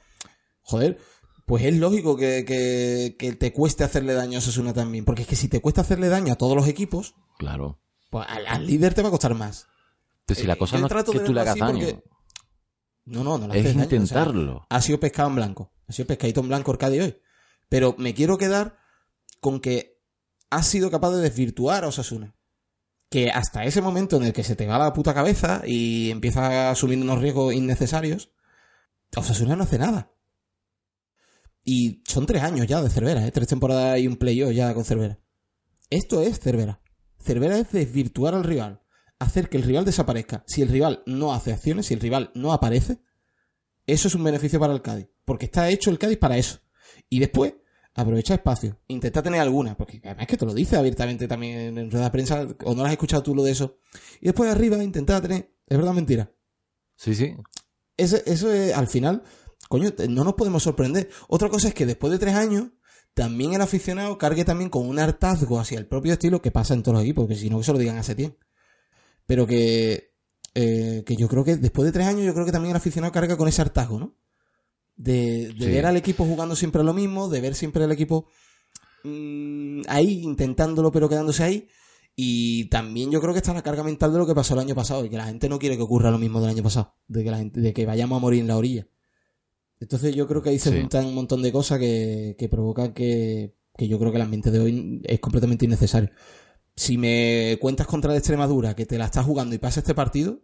[0.63, 0.99] Joder,
[1.47, 5.05] pues es lógico que, que, que te cueste hacerle daño a Osasuna también.
[5.05, 7.81] Porque es que si te cuesta hacerle daño a todos los equipos, Claro.
[8.11, 9.67] pues al, al líder te va a costar más.
[10.35, 12.05] Pero si la Eh, cosa no es que tú le hagas daño, porque-
[13.07, 14.67] No, no, no le es haces daño, o sea, intentarlo.
[14.69, 15.73] ha sido pescado en blanco.
[15.89, 17.21] Ha sido pescadito en blanco Arcadi hoy.
[17.69, 18.77] Pero me quiero quedar
[19.41, 20.01] con que
[20.51, 22.37] has sido capaz de desvirtuar a Osasuna.
[23.09, 26.45] Que hasta ese momento en el que se te va la puta cabeza y empiezas
[26.45, 28.31] a asumir unos riesgos innecesarios,
[29.17, 30.13] Osasuna no hace nada.
[31.65, 33.33] Y son tres años ya de Cervera, ¿eh?
[33.33, 35.19] tres temporadas y un playoff ya con Cervera.
[35.91, 36.81] Esto es Cervera.
[37.19, 38.80] Cervera es desvirtuar al rival,
[39.21, 40.43] hacer que el rival desaparezca.
[40.49, 42.99] Si el rival no hace acciones, si el rival no aparece,
[43.87, 45.09] eso es un beneficio para el Cádiz.
[45.25, 46.59] Porque está hecho el Cádiz para eso.
[47.09, 47.55] Y después,
[47.95, 48.81] aprovecha espacio.
[48.89, 49.77] Intenta tener alguna.
[49.77, 52.47] Porque además que te lo dice abiertamente también en rueda de prensa.
[52.65, 53.79] O no lo has escuchado tú lo de eso.
[54.21, 55.55] Y después arriba, intenta tener.
[55.67, 56.33] Es verdad mentira.
[56.97, 57.35] Sí, sí.
[57.97, 59.23] Ese- eso es, al final,
[59.69, 61.09] coño, no nos podemos sorprender.
[61.29, 62.69] Otra cosa es que después de tres años,
[63.15, 66.83] también el aficionado cargue también con un hartazgo hacia el propio estilo que pasa en
[66.83, 68.39] todos los equipos, que si no que se lo digan hace tiempo.
[69.27, 70.13] Pero que,
[70.55, 73.13] eh, que yo creo que después de tres años, yo creo que también el aficionado
[73.13, 74.17] carga con ese hartazgo, ¿no?
[74.97, 75.71] De, de Sí.
[75.71, 78.27] ver al equipo jugando siempre lo mismo, de ver siempre al equipo
[79.05, 81.69] mm, ahí, intentándolo, pero quedándose ahí.
[82.17, 84.75] Y también yo creo que está la carga mental de lo que pasó el año
[84.75, 87.25] pasado y que la gente no quiere que ocurra lo mismo del año pasado, de
[87.25, 88.87] que la gente, de que vayamos a morir en la orilla.
[89.79, 90.79] Entonces yo creo que ahí se Sí.
[90.81, 94.51] juntan un montón de cosas que, que provocan que, que yo creo que el ambiente
[94.51, 96.11] de hoy es completamente innecesario.
[96.81, 100.41] Si me cuentas contra la Extremadura que te la estás jugando y pasa este partido,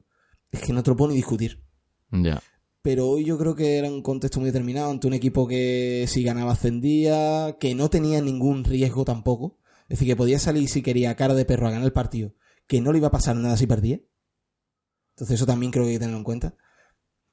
[0.52, 1.64] es que no te lo puedo ni discutir.
[2.10, 2.42] Ya.
[2.82, 6.22] Pero hoy yo creo que era un contexto muy determinado ante un equipo que si
[6.22, 9.58] ganaba ascendía, que no tenía ningún riesgo tampoco.
[9.84, 12.34] Es decir, que podía salir si quería cara de perro a ganar el partido,
[12.66, 14.02] que no le iba a pasar nada si perdía.
[15.14, 16.54] Entonces eso también creo que hay que tenerlo en cuenta.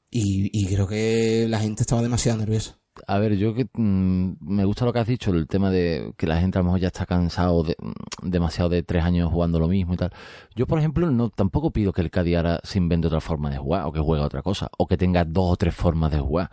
[0.09, 2.79] Y, y creo que la gente estaba demasiado nerviosa.
[3.07, 6.27] A ver, yo que mm, me gusta lo que has dicho, el tema de que
[6.27, 9.59] la gente a lo mejor ya está cansado de, mm, demasiado de tres años jugando
[9.59, 10.11] lo mismo y tal.
[10.55, 13.85] Yo, por ejemplo, no tampoco pido que el Cádiz se invente otra forma de jugar
[13.85, 16.51] o que juegue otra cosa o que tenga dos o tres formas de jugar.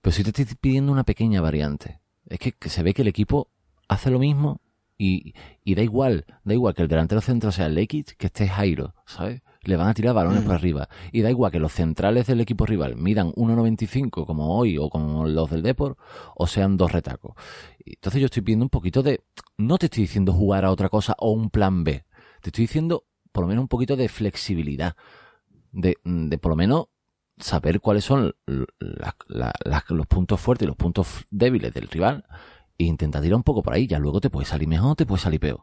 [0.00, 2.00] Pero sí te estoy pidiendo una pequeña variante.
[2.26, 3.48] Es que, se ve que el equipo
[3.88, 4.60] hace lo mismo
[4.98, 8.94] y, y da igual, da igual que el delantero centro sea Lekic que esté Jairo,
[9.06, 9.42] ¿sabes?
[9.62, 10.46] Le van a tirar balones Mm.
[10.46, 10.88] por arriba.
[11.12, 15.26] Y da igual que los centrales del equipo rival midan 1.95 como hoy o como
[15.26, 15.98] los del Deport
[16.36, 17.34] o sean dos retacos.
[17.84, 19.20] Entonces yo estoy pidiendo un poquito de...
[19.56, 22.04] No te estoy diciendo jugar a otra cosa o un plan B.
[22.40, 24.96] Te estoy diciendo por lo menos un poquito de flexibilidad.
[25.72, 26.86] De, de por lo menos
[27.38, 31.88] saber cuáles son l- la- la- la- los puntos fuertes y los puntos débiles del
[31.88, 32.24] rival
[32.78, 33.86] e intentar tirar un poco por ahí.
[33.86, 35.62] Ya luego te puede salir mejor, te puede salir peor.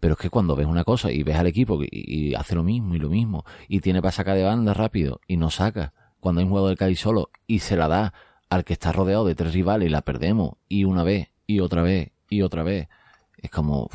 [0.00, 2.94] Pero es que cuando ves una cosa y ves al equipo y, hace lo mismo
[2.94, 6.44] y lo mismo y tiene para sacar de banda rápido y no saca cuando hay
[6.44, 8.14] un jugador del Cádiz solo y se la da
[8.48, 11.82] al que está rodeado de tres rivales y la perdemos y una vez y otra
[11.82, 12.88] vez y otra vez
[13.36, 13.88] es como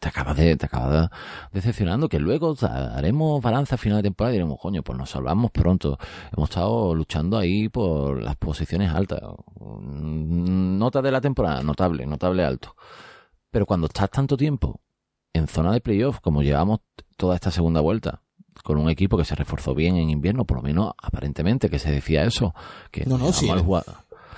[0.00, 1.16] te acabas de te acabas de-
[1.52, 5.50] decepcionando que luego haremos balance a final de temporada y diremos coño pues nos salvamos
[5.50, 5.98] pronto.
[6.36, 9.20] Hemos estado luchando ahí por las posiciones altas.
[9.80, 12.76] Nota de la temporada notable notable alto.
[13.50, 14.80] Pero cuando estás tanto tiempo
[15.34, 16.80] en zona de playoff, como llevamos
[17.18, 18.22] toda esta segunda vuelta,
[18.62, 21.90] con un equipo que se reforzó bien en invierno, por lo menos aparentemente que se
[21.90, 22.54] decía eso,
[22.90, 23.46] que No, no, sí.
[23.46, 23.92] mal jugado.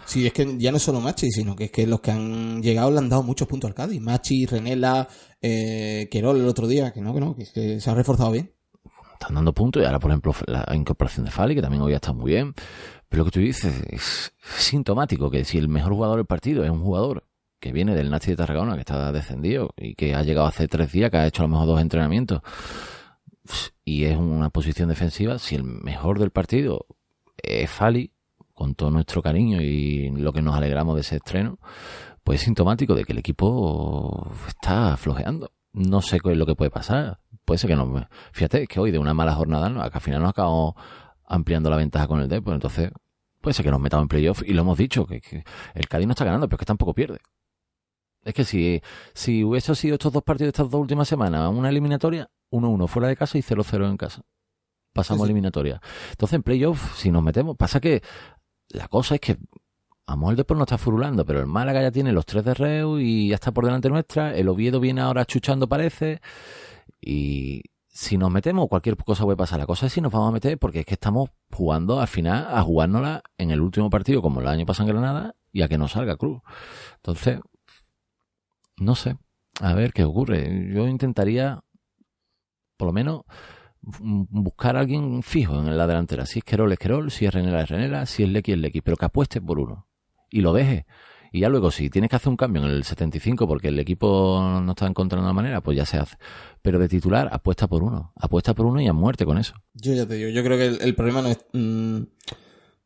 [0.06, 2.62] Sí, es que ya no es solo Machi, sino que es que los que han
[2.62, 4.00] llegado le han dado muchos puntos al Cádiz.
[4.00, 5.08] Machi, Renela,
[5.42, 8.30] eh, Querol el otro día, que no, que no, que es que se ha reforzado
[8.30, 8.52] bien.
[9.14, 11.96] están dando puntos y ahora, por ejemplo, la incorporación de Fali, que también hoy ha
[11.96, 12.54] estado muy bien.
[13.08, 16.70] Pero lo que tú dices es sintomático que si el mejor jugador del partido es
[16.70, 17.24] un jugador
[17.60, 20.92] que viene del Nazi de Tarragona, que está descendido y que ha llegado hace tres
[20.92, 22.42] días, que ha hecho a lo mejor dos entrenamientos
[23.84, 26.86] y es una posición defensiva, si el mejor del partido
[27.36, 28.12] es Fali,
[28.52, 31.58] con todo nuestro cariño y lo que nos alegramos de ese estreno,
[32.24, 35.52] pues es sintomático de que el equipo está flojeando.
[35.72, 37.20] No sé qué es lo que puede pasar.
[37.44, 38.08] Puede ser que no.
[38.32, 39.82] Fíjate que hoy de una mala jornada, ¿no?
[39.82, 40.74] que al final nos acabamos
[41.26, 42.90] ampliando la ventaja con el D, pues entonces
[43.42, 46.06] puede ser que nos metamos en playoff y lo hemos dicho, que, que el Cádiz
[46.06, 47.18] no está ganando, pero es que tampoco pierde.
[48.26, 48.82] Es que si,
[49.14, 53.08] si hubiese sido estos dos partidos de estas dos últimas semanas, una eliminatoria, 1-1 fuera
[53.08, 54.22] de casa y 0-0 en casa.
[54.92, 55.30] Pasamos Sí, sí.
[55.30, 55.80] eliminatoria.
[56.10, 58.02] Entonces en playoff, si nos metemos, pasa que
[58.70, 59.32] la cosa es que
[60.06, 62.44] a lo mejor el Depor no está furulando, pero el Málaga ya tiene los tres
[62.44, 64.34] de Reu y ya está por delante nuestra.
[64.36, 66.20] El Oviedo viene ahora chuchando, parece.
[67.00, 69.58] Y si nos metemos, cualquier cosa puede pasar.
[69.58, 72.46] La cosa es si nos vamos a meter, porque es que estamos jugando al final
[72.50, 75.78] a jugárnosla en el último partido, como el año pasado en Granada, y a que
[75.78, 76.40] no salga Cruz.
[76.96, 77.40] Entonces,
[78.78, 79.16] no sé.
[79.60, 80.70] A ver qué ocurre.
[80.72, 81.62] Yo intentaría,
[82.76, 83.22] por lo menos,
[83.80, 86.26] buscar a alguien fijo en la delantera.
[86.26, 87.10] Si es Querol, es Querol.
[87.10, 88.06] Si es Renela, es Renela.
[88.06, 88.80] Si es Lecky, es Lecky.
[88.82, 89.88] Pero que apueste por uno.
[90.30, 90.86] Y lo deje.
[91.32, 94.40] Y ya luego, si tienes que hacer un cambio en el 75 porque el equipo
[94.62, 96.16] no está encontrando la manera, pues ya se hace.
[96.62, 98.12] Pero de titular, apuesta por uno.
[98.16, 99.54] Apuesta por uno y a muerte con eso.
[99.74, 101.98] Yo ya te digo, yo creo que el, el problema no es, mm,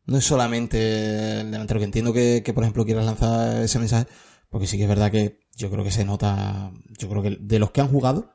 [0.07, 4.07] no es solamente el delantero, que entiendo que, que, por ejemplo, quieras lanzar ese mensaje,
[4.51, 7.59] porque sí que es verdad que yo creo que se nota, yo creo que de
[7.59, 8.35] los que han jugado,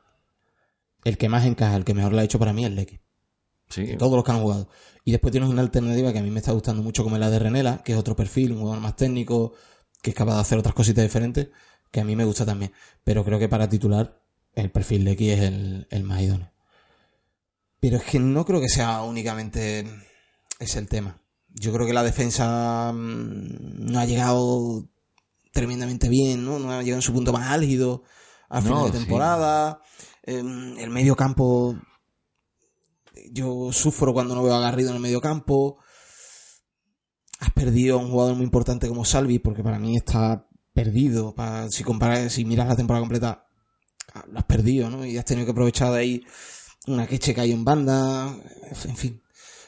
[1.04, 3.00] el que más encaja, el que mejor lo ha hecho para mí es Lecky.
[3.68, 3.84] Sí.
[3.84, 4.68] de todos los que han jugado.
[5.04, 7.30] Y después tienes una alternativa que a mí me está gustando mucho, como es la
[7.30, 9.54] de Renela, que es otro perfil, un jugador más técnico,
[10.02, 11.48] que es capaz de hacer otras cositas diferentes,
[11.90, 12.72] que a mí me gusta también.
[13.02, 14.22] Pero creo que para titular,
[14.54, 16.52] el perfil de aquí es el, el más idóneo.
[17.80, 19.84] Pero es que no creo que sea únicamente
[20.58, 21.20] ese el tema.
[21.48, 24.88] Yo creo que la defensa mm, no ha llegado
[25.56, 26.58] tremendamente bien, ¿no?
[26.60, 28.04] No ha llegado en su punto más álgido
[28.48, 28.98] a final No, de sí.
[28.98, 29.80] temporada.
[30.22, 31.74] Em, el medio campo
[33.32, 35.78] yo sufro cuando no veo a Garrido en el medio campo.
[37.40, 41.34] Has perdido a un jugador muy importante como Salvi, porque para mí está perdido.
[41.34, 43.46] Pa- si comparas, si miras la temporada completa,
[44.14, 45.04] ah, lo has perdido, ¿no?
[45.04, 46.24] Y has tenido que aprovechar de ahí
[46.86, 48.34] una queche que hay en banda.
[48.84, 49.22] En fin.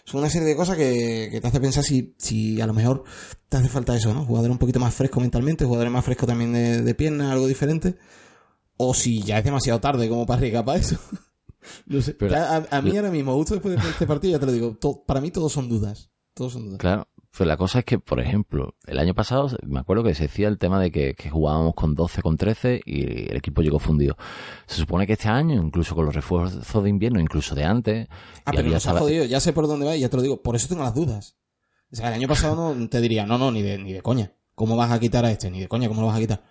[0.08, 3.04] Son una serie de cosas que, que te hace pensar si, si a lo mejor
[3.48, 4.24] te hace falta eso, ¿no?
[4.24, 7.96] Jugadores un poquito más frescos mentalmente, jugadores más frescos también de, de pierna, algo diferente.
[8.78, 10.98] O si ya es demasiado tarde como para arriesgar para eso.
[11.86, 12.14] No sé.
[12.14, 14.76] Pero- a, a mí ahora mismo, justo después de este partido, ya te lo digo,
[14.80, 16.08] to- para mí todos son dudas.
[16.32, 16.78] Todos son dudas.
[16.78, 17.06] Claro.
[17.38, 20.48] Pues la cosa es que, por ejemplo, el año pasado me acuerdo que se decía
[20.48, 24.16] el tema de que, que jugábamos con 12, con 13 y el equipo llegó fundido.
[24.66, 28.08] Se supone que este año, incluso con los refuerzos de invierno, incluso de antes,
[28.44, 30.22] Ah, pero nos ha sala- jodido, ya sé por dónde va y ya te lo
[30.22, 30.42] digo.
[30.42, 31.36] Por eso tengo las dudas.
[31.92, 34.32] O sea, el año pasado no te diría, no, no, ni de, ni de coña.
[34.56, 35.48] ¿Cómo vas a quitar a este?
[35.50, 36.42] Ni de coña, ¿cómo lo vas a quitar?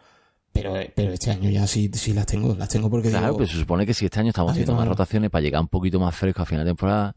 [0.53, 3.37] Pero, eh, pero este año ya sí, sí las tengo, las tengo porque Claro, digo,
[3.39, 5.67] pues se supone que si este año estamos Ah, haciendo más rotaciones para llegar un
[5.67, 7.13] poquito más fresco a final de temporada,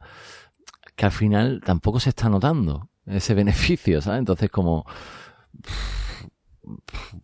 [0.96, 4.20] que al final tampoco se está notando ese beneficio, ¿sabes?
[4.20, 4.85] Entonces como...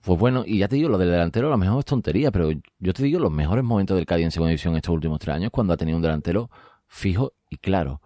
[0.03, 2.51] Pues bueno, y ya te digo, lo del delantero a lo mejor es tontería, pero
[2.79, 5.51] yo te digo, los mejores momentos del Cádiz en segunda división estos últimos tres años
[5.53, 6.51] cuando ha tenido un delantero
[6.89, 8.01] fijo y claro.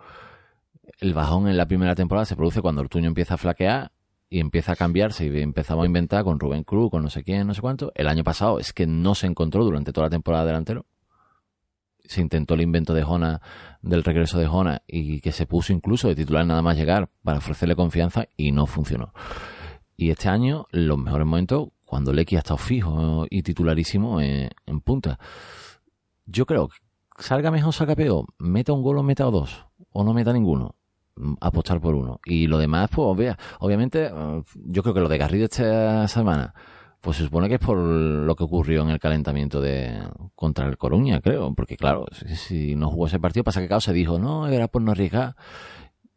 [0.98, 3.92] El bajón en la primera temporada se produce cuando Ortuño empieza a flaquear
[4.28, 7.46] y empieza a cambiarse y empezamos a inventar con Rubén Cruz, con no sé quién,
[7.46, 7.90] no sé cuánto.
[7.94, 10.86] El año pasado es que no se encontró durante toda la temporada delantero.
[12.10, 13.40] Se intentó el invento de Jona,
[13.82, 17.38] del regreso de Jona, y que se puso incluso de titular nada más llegar para
[17.38, 19.12] ofrecerle confianza y no funcionó.
[19.96, 24.80] Y este año, los mejores momentos, cuando Lecky ha estado fijo y titularísimo en, en
[24.80, 25.20] punta.
[26.26, 26.76] Yo creo que
[27.22, 30.74] salga mejor, salga peor, meta un gol o meta dos, o no meta ninguno
[31.16, 32.18] mm, apostar por uno.
[32.24, 36.54] Y lo demás, pues obvia- obviamente, eh, yo creo que lo de Garrido esta semana,
[37.00, 39.98] pues se supone que es por lo que ocurrió en el calentamiento de
[40.34, 41.54] contra el Coruña, creo.
[41.54, 44.82] Porque claro, si, no jugó ese partido, pasa que claro, se dijo, no, era por
[44.82, 45.34] no arriesgar.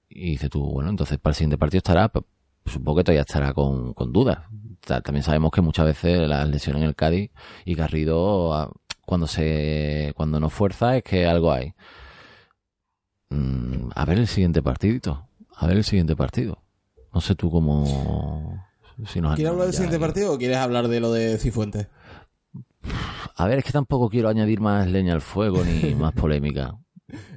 [0.10, 2.26] Y dice tú, bueno, entonces para el siguiente partido estará, pues,
[2.66, 4.40] supongo que todavía estará con, con dudas.
[4.86, 7.32] Ta- También sabemos que muchas veces las lesiones en el Cádiz
[7.66, 8.72] y Garrido, ah,
[9.06, 11.74] cuando se cuando no fuerza, es que algo hay.
[13.30, 15.28] Mm, a ver el siguiente partidito.
[15.56, 16.60] A ver el siguiente partido.
[17.14, 18.64] No sé tú cómo.
[19.08, 21.88] Si nos ¿Quieres hablar del siguiente partido o quieres hablar de lo de Cifuentes?
[23.36, 26.78] A ver, es que tampoco quiero añadir más leña al fuego ni más polémica.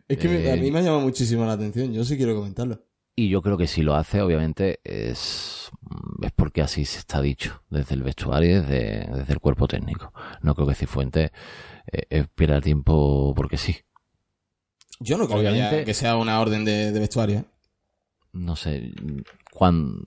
[0.09, 1.93] Es que a mí me ha llamado muchísimo la atención.
[1.93, 2.83] Yo sí quiero comentarlo.
[3.19, 5.71] Y yo creo que si lo hace, obviamente, es,
[6.23, 10.13] es porque así se está dicho, desde el vestuario y desde, desde el cuerpo técnico.
[10.43, 11.31] No creo que Cifuentes
[11.91, 13.75] eh, eh, pierda tiempo porque sí.
[15.01, 17.39] Yo no creo que, haya- Obviamente- que sea una orden de, de vestuario.
[17.39, 17.45] ¿eh?
[18.35, 18.93] No sé,
[19.51, 20.05] cuando...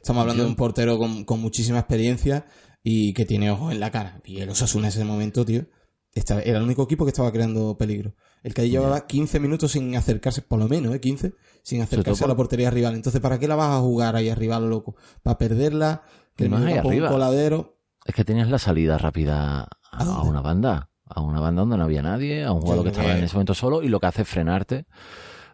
[0.00, 2.46] Estamos hablando de un portero con, con muchísima experiencia
[2.82, 4.20] y que tiene ojos en la cara.
[4.24, 5.66] Y el Osasuna en ese momento, tío,
[6.14, 8.14] estaba- era el único equipo que estaba creando peligro.
[8.42, 11.00] El que llevaba 15 minutos sin acercarse, por lo menos, ¿eh?
[11.00, 12.94] 15, sin acercarse a la por- portería rival.
[12.94, 14.96] Entonces, ¿para qué la vas a jugar ahí arriba, lo loco?
[15.22, 16.02] ¿Para perderla?
[16.34, 17.08] Que más ahí es un arriba.
[17.10, 17.76] coladero.
[18.06, 20.88] Es que tenías la salida rápida ¿A a, una banda.
[21.04, 23.52] A una banda donde no había nadie, a un jugador que estaba en ese momento
[23.52, 24.86] solo y lo que hace es frenarte.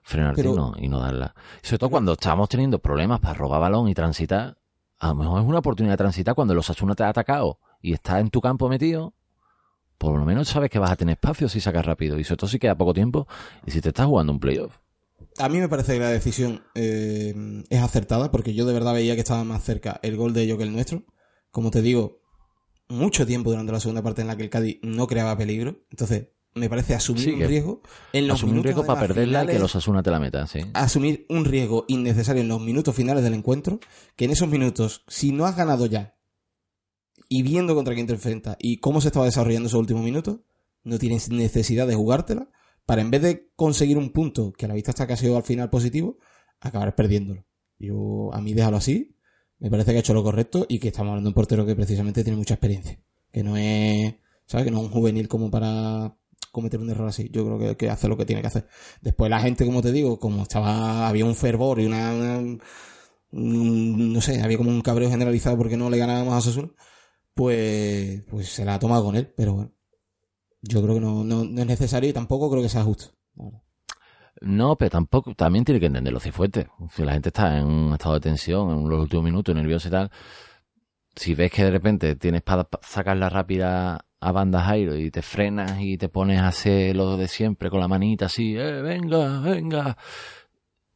[0.06, 1.34] Frenarte Pero- y, no, y no darla.
[1.62, 4.56] Sobre todo cuando estábamos teniendo problemas para robar balón y transitar,
[5.00, 7.92] a lo mejor es una oportunidad de transitar cuando los Asuna te ha atacado y
[7.92, 9.14] está en tu campo metido.
[9.98, 12.20] Por lo menos sabes que vas a tener espacio si sacas rápido.
[12.20, 13.26] Y sobre todo si queda poco tiempo
[13.66, 14.78] y si te estás jugando un playoff.
[15.38, 17.34] A mí me parece que la decisión eh,
[17.68, 20.56] es acertada porque yo de verdad veía que estaba más cerca el gol de ellos
[20.56, 21.02] que el nuestro.
[21.50, 22.20] Como te digo,
[22.88, 25.80] mucho tiempo durante la segunda parte en la que el Cádiz no creaba peligro.
[25.90, 27.80] Entonces, me parece asumir Sí, un riesgo
[28.12, 30.48] en los Asumir un riesgo para perderla y que finales, los Asuna te la metan,
[30.48, 30.60] sí.
[30.74, 33.78] Asumir un riesgo innecesario en los minutos finales del encuentro,
[34.16, 36.16] que en esos minutos, si no has ganado ya,
[37.28, 40.40] y viendo contra quién te enfrentas y cómo se estaba desarrollando esos últimos minutos,
[40.82, 42.48] no tienes necesidad de jugártela
[42.86, 45.68] para en vez de conseguir un punto que a la vista está sido al final
[45.68, 46.18] positivo,
[46.60, 47.44] acabar perdiéndolo.
[47.78, 49.16] Yo, a mí déjalo así,
[49.58, 51.74] me parece que ha hecho lo correcto y que estamos hablando de un portero que
[51.74, 53.00] precisamente tiene mucha experiencia.
[53.32, 54.14] Que no es,
[54.46, 54.64] ¿sabes?
[54.64, 56.16] Que no es un juvenil como para
[56.56, 57.30] cometer un error así.
[57.32, 58.68] Yo creo que, hace lo que tiene que hacer.
[59.02, 62.58] Después la gente, como te digo, como estaba, había un fervor y una, una-
[63.32, 66.70] un- no sé, había como un cabreo generalizado porque no le ganábamos a Sasuna,
[67.34, 69.72] pues, pues se la ha tomado con él, pero bueno.
[70.62, 73.14] Yo creo que no, no, es necesario y tampoco creo que sea justo.
[74.40, 76.66] No, pero tampoco, también tiene que entenderlo Cifuentes.
[76.92, 79.90] Si la gente está en un estado de tensión, en los últimos minutos, nervioso y
[79.90, 80.10] tal,
[81.14, 85.80] si ves que de repente tienes para sacarla rápida a banda Jairo y te frenas
[85.80, 89.96] y te pones a hacer lo de siempre con la manita así, eh, venga, venga,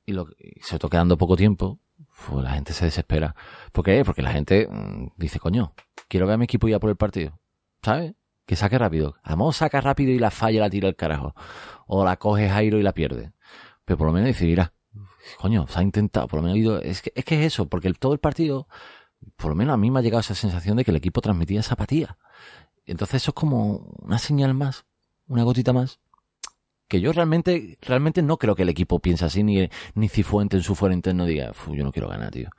[0.07, 1.79] y, lo, y se está quedando poco tiempo,
[2.27, 3.35] pues la gente se desespera.
[3.73, 4.05] ¿Por qué?
[4.05, 5.75] Porque la gente mm, dice, coño,
[6.09, 7.39] quiero ver a mi equipo ya por el partido,
[7.83, 8.15] ¿sabes?
[8.47, 9.17] Que saque rápido.
[9.23, 11.35] A lo mejor saca rápido y la falla la tira el carajo.
[11.87, 13.33] O la coge Jairo y la pierde.
[13.85, 14.73] Pero por lo menos dice, mira,
[15.39, 16.81] coño, se ha intentado, por lo menos ha ido.
[16.81, 18.67] Es que, es que es eso, porque todo el partido,
[19.37, 21.61] por lo menos a mí me ha llegado esa sensación de que el equipo transmitía
[21.61, 22.19] esa apatía.
[22.91, 24.85] Entonces eso es como una señal más,
[25.29, 26.01] una gotita más.
[26.89, 30.63] Que yo realmente, realmente no creo que el equipo piense así, ni, ni Cifuente en
[30.65, 32.51] su fuero interno diga, "Fu, yo no quiero ganar, tío.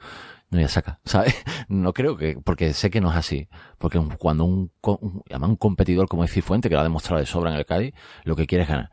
[0.49, 1.35] No ya saca, ¿sabes?
[1.67, 3.49] No creo que, porque sé que no es así.
[3.77, 7.51] Porque cuando un, un- un competidor como es Cifuente, que lo ha demostrado de sobra
[7.51, 8.89] en el Cádiz, lo que quiere es ganar.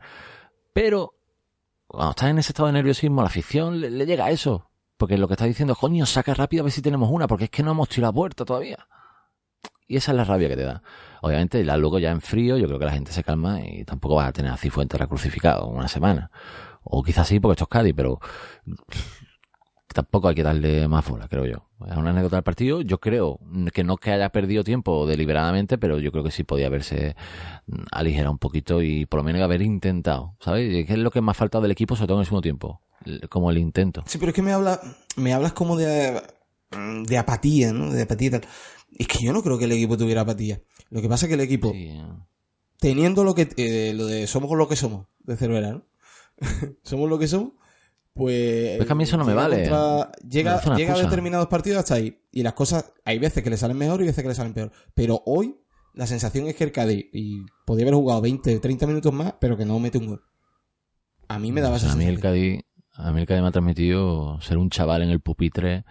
[0.73, 1.15] Pero,
[1.87, 4.69] cuando estás en ese estado de nerviosismo, la afición le, le llega a eso.
[4.97, 7.45] Porque lo que está diciendo es, coño, saca rápido a ver si tenemos una, porque
[7.45, 8.85] es que no hemos tirado la puerta todavía.
[9.87, 10.83] Y esa es la rabia que te da.
[11.21, 14.29] Obviamente, luego ya en frío, yo creo que la gente se calma y tampoco vas
[14.29, 16.31] a tener a Cifuentes recrucificado una semana.
[16.83, 18.19] O quizás sí, porque esto es Cádiz, pero
[19.93, 21.69] tampoco hay que darle más bola, creo yo.
[21.89, 22.81] Es una anécdota del partido.
[22.81, 23.39] Yo creo
[23.73, 27.15] que no que haya perdido tiempo deliberadamente, pero yo creo que sí podía haberse
[27.67, 30.85] mm, aligerado un poquito y por lo menos haber intentado, ¿sabes?
[30.85, 32.81] ¿Qué es lo que más ha faltado del equipo, sobre todo en el segundo tiempo?
[33.29, 34.03] Como el intento.
[34.05, 34.79] Sí, pero es que me, habla,
[35.15, 36.21] me hablas como de,
[37.07, 37.91] de apatía, ¿no?
[37.91, 38.41] De apatía y tal.
[38.99, 40.61] Es que yo no creo que el equipo tuviera apatía.
[40.91, 41.99] Lo que pasa es que el equipo, Sí,
[42.79, 45.85] teniendo lo que eh, lo de somos lo que somos de Cervera, ¿no?
[46.83, 47.53] somos lo que somos,
[48.13, 49.57] pues Pero es que a mí eso no me vale.
[49.69, 53.49] contra- llega Me llega a determinados partidos hasta ahí y las cosas hay veces que
[53.49, 55.55] le salen mejor y veces que le salen peor, pero hoy
[55.93, 59.57] la sensación es que el Cádiz y podía haber jugado 20, 30 minutos más, pero
[59.57, 60.21] que no mete un gol.
[61.27, 62.19] A mí me daba O sea, esa a mí el.
[62.19, 62.61] Cádiz,
[62.93, 65.83] a mí el Cádiz me ha transmitido ser un chaval en el pupitre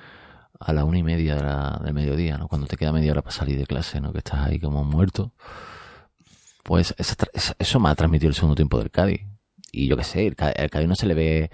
[0.61, 2.49] a la una y media de la- del mediodía, ¿no?
[2.49, 4.13] Cuando te queda media hora para salir de clase, ¿no?
[4.13, 5.33] Que estás ahí como muerto.
[6.65, 6.95] Pues
[7.59, 9.21] eso me ha transmitido el segundo tiempo del Cádiz.
[9.73, 11.51] Y yo qué sé, el Cádiz, no se le ve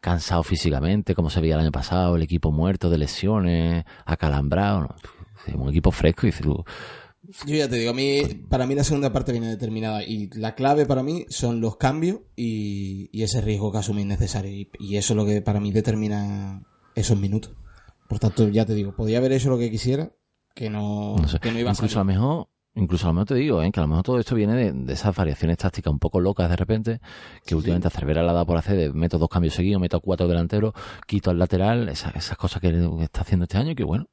[0.00, 4.96] cansado físicamente como se veía el año pasado, el equipo muerto de lesiones, acalambrado, ¿no?
[5.54, 6.64] Un equipo fresco y Yo
[7.46, 10.86] ya te digo, a mí, para mí la segunda parte viene determinada y la clave
[10.86, 15.16] para mí son los cambios y, ese riesgo que asumir necesario y, y eso es
[15.16, 16.62] lo que para mí determina
[16.94, 17.52] esos minutos.
[18.08, 20.10] Por tanto, ya te digo, podía haber hecho lo que quisiera,
[20.54, 21.38] que no, No sé.
[21.38, 23.70] que no iba a incluso a lo mejor, incluso a lo mejor te digo, ¿eh?
[23.70, 26.48] que a lo mejor todo esto viene de, de esas variaciones tácticas un poco locas
[26.48, 27.00] de repente,
[27.44, 30.26] que últimamente a Cervera la da por hacer, de meto dos cambios seguidos, meto cuatro
[30.26, 30.72] delanteros,
[31.06, 32.68] quito al lateral, esas, esas cosas que
[33.02, 34.06] está haciendo este año, que bueno,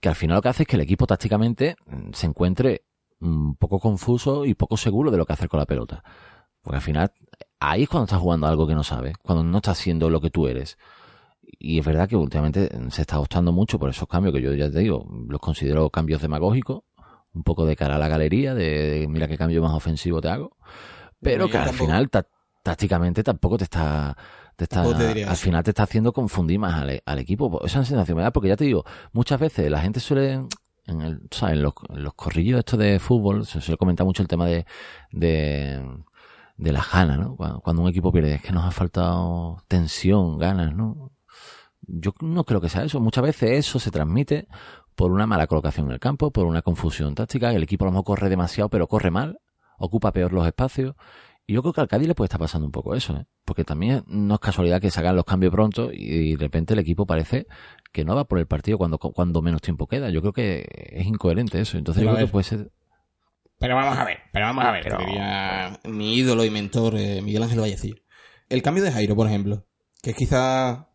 [0.00, 2.86] que al final lo que hace es que el equipo tácticamente mm, se encuentre
[3.20, 6.02] un poco confuso y poco seguro de lo que hacer con la pelota.
[6.62, 7.12] Porque al final,
[7.60, 10.30] ahí es cuando estás jugando algo que no sabes, cuando no estás haciendo lo que
[10.30, 10.78] tú eres.
[11.58, 14.70] Y es verdad que últimamente se está optando mucho por esos cambios que yo ya
[14.70, 16.82] te digo, los considero cambios demagógicos,
[17.32, 20.56] un poco de cara a la galería, de, mira qué cambio más ofensivo te hago,
[21.20, 22.10] pero que al final
[22.62, 24.16] tácticamente tampoco te está
[24.56, 27.60] te está, al final te está haciendo confundir más al, equipo.
[27.64, 30.40] Esa sensación me da, porque ya te digo, muchas veces la gente suele,
[30.86, 34.46] en, el, en, los, los corrillos estos de fútbol, se suele comentar mucho el tema
[34.46, 34.64] de,
[35.12, 35.84] de,
[36.56, 37.36] de la gana, ¿no?
[37.36, 41.12] Cuando, un equipo pierde, es que nos ha faltado tensión, ganas, ¿no?
[41.82, 43.00] Yo no creo que sea eso.
[43.00, 44.48] Muchas veces eso se transmite
[44.94, 47.52] por una mala colocación en el campo, por una confusión táctica.
[47.52, 49.38] El equipo a lo mejor corre demasiado, pero corre mal,
[49.78, 50.94] ocupa peor los espacios.
[51.46, 53.26] Y yo creo que al Cádiz le puede estar pasando un poco eso, ¿eh?
[53.44, 56.80] porque también no es casualidad que se hagan los cambios pronto y de repente el
[56.80, 57.46] equipo parece
[57.92, 60.10] que no va por el partido cuando, cuando menos tiempo queda.
[60.10, 61.78] Yo creo que es incoherente eso.
[61.78, 62.72] Entonces yo creo que puede ser.
[63.58, 67.44] Pero vamos a ver, pero vamos a ver, diría mi ídolo y mentor eh, Miguel
[67.44, 67.96] Ángel Vallecillo.
[68.48, 69.64] El cambio de Jairo, por ejemplo,
[70.02, 70.88] que es quizá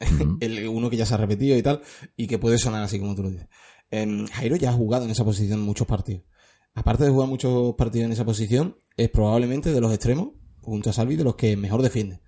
[0.40, 1.82] el uno que ya se ha repetido y tal,
[2.16, 3.48] y que puede sonar así como tú lo dices.
[3.90, 6.22] Em, Jairo ya ha jugado en esa posición muchos partidos
[6.74, 10.30] aparte de jugar muchos partidos en esa posición, es probablemente de los extremos,
[10.60, 12.20] junto a Salvi, de los que mejor defiende.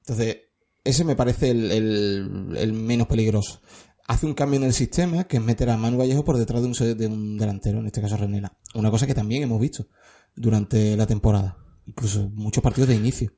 [0.00, 0.38] Entonces,
[0.84, 3.60] ese me parece el, menos peligroso.
[4.06, 6.68] Hace un cambio en el sistema, que es meter a Manu Vallejo por detrás de
[6.68, 8.58] un, de un delantero, en este caso Renela.
[8.74, 9.86] Una cosa que también hemos visto
[10.34, 11.58] durante la temporada.
[11.86, 13.32] Incluso muchos partidos de inicio.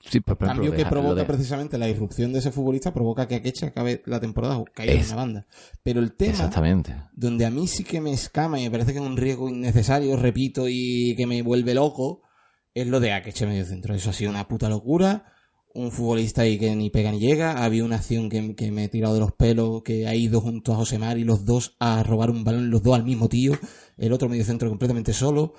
[0.00, 4.02] Sí, por cambio que provoca precisamente la irrupción de ese futbolista provoca que Akeche acabe
[4.06, 5.46] la temporada caído en una banda.
[5.82, 6.96] Pero el tema exactamente.
[7.12, 10.16] donde a mí sí que me escama y me parece que es un riesgo innecesario,
[10.16, 12.22] repito, y que me vuelve loco,
[12.74, 13.94] es lo de Akeche medio centro.
[13.94, 15.24] Eso ha sido una puta locura.
[15.72, 17.62] Un futbolista ahí que ni pega ni llega.
[17.64, 20.72] Había una acción que, que me he tirado de los pelos, que ha ido junto
[20.72, 23.52] a Josemar y los dos a robar un balón, los dos al mismo tío.
[23.96, 25.54] El otro medio centro completamente solo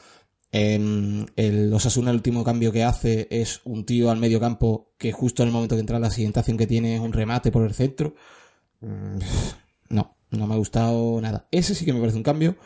[0.52, 5.44] el Osasuna el último cambio que hace es un tío al medio campo que justo
[5.44, 7.74] en el momento que entra la siguiente acción que tiene es un remate por el
[7.74, 8.16] centro.
[8.82, 9.20] Mm,
[9.90, 11.48] no, no me ha gustado nada.
[11.52, 12.58] Ese sí que me parece un cambio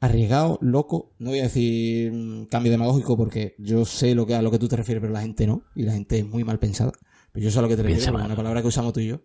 [0.00, 1.14] arriesgado, loco.
[1.18, 4.58] No voy a decir mm, cambio demagógico porque yo sé lo que, a lo que
[4.58, 5.62] tú te refieres, pero la gente no.
[5.74, 6.92] Y la gente es muy mal pensada.
[7.32, 9.22] Pero yo sé a lo que te refieres, una palabra que usamos tú y yo.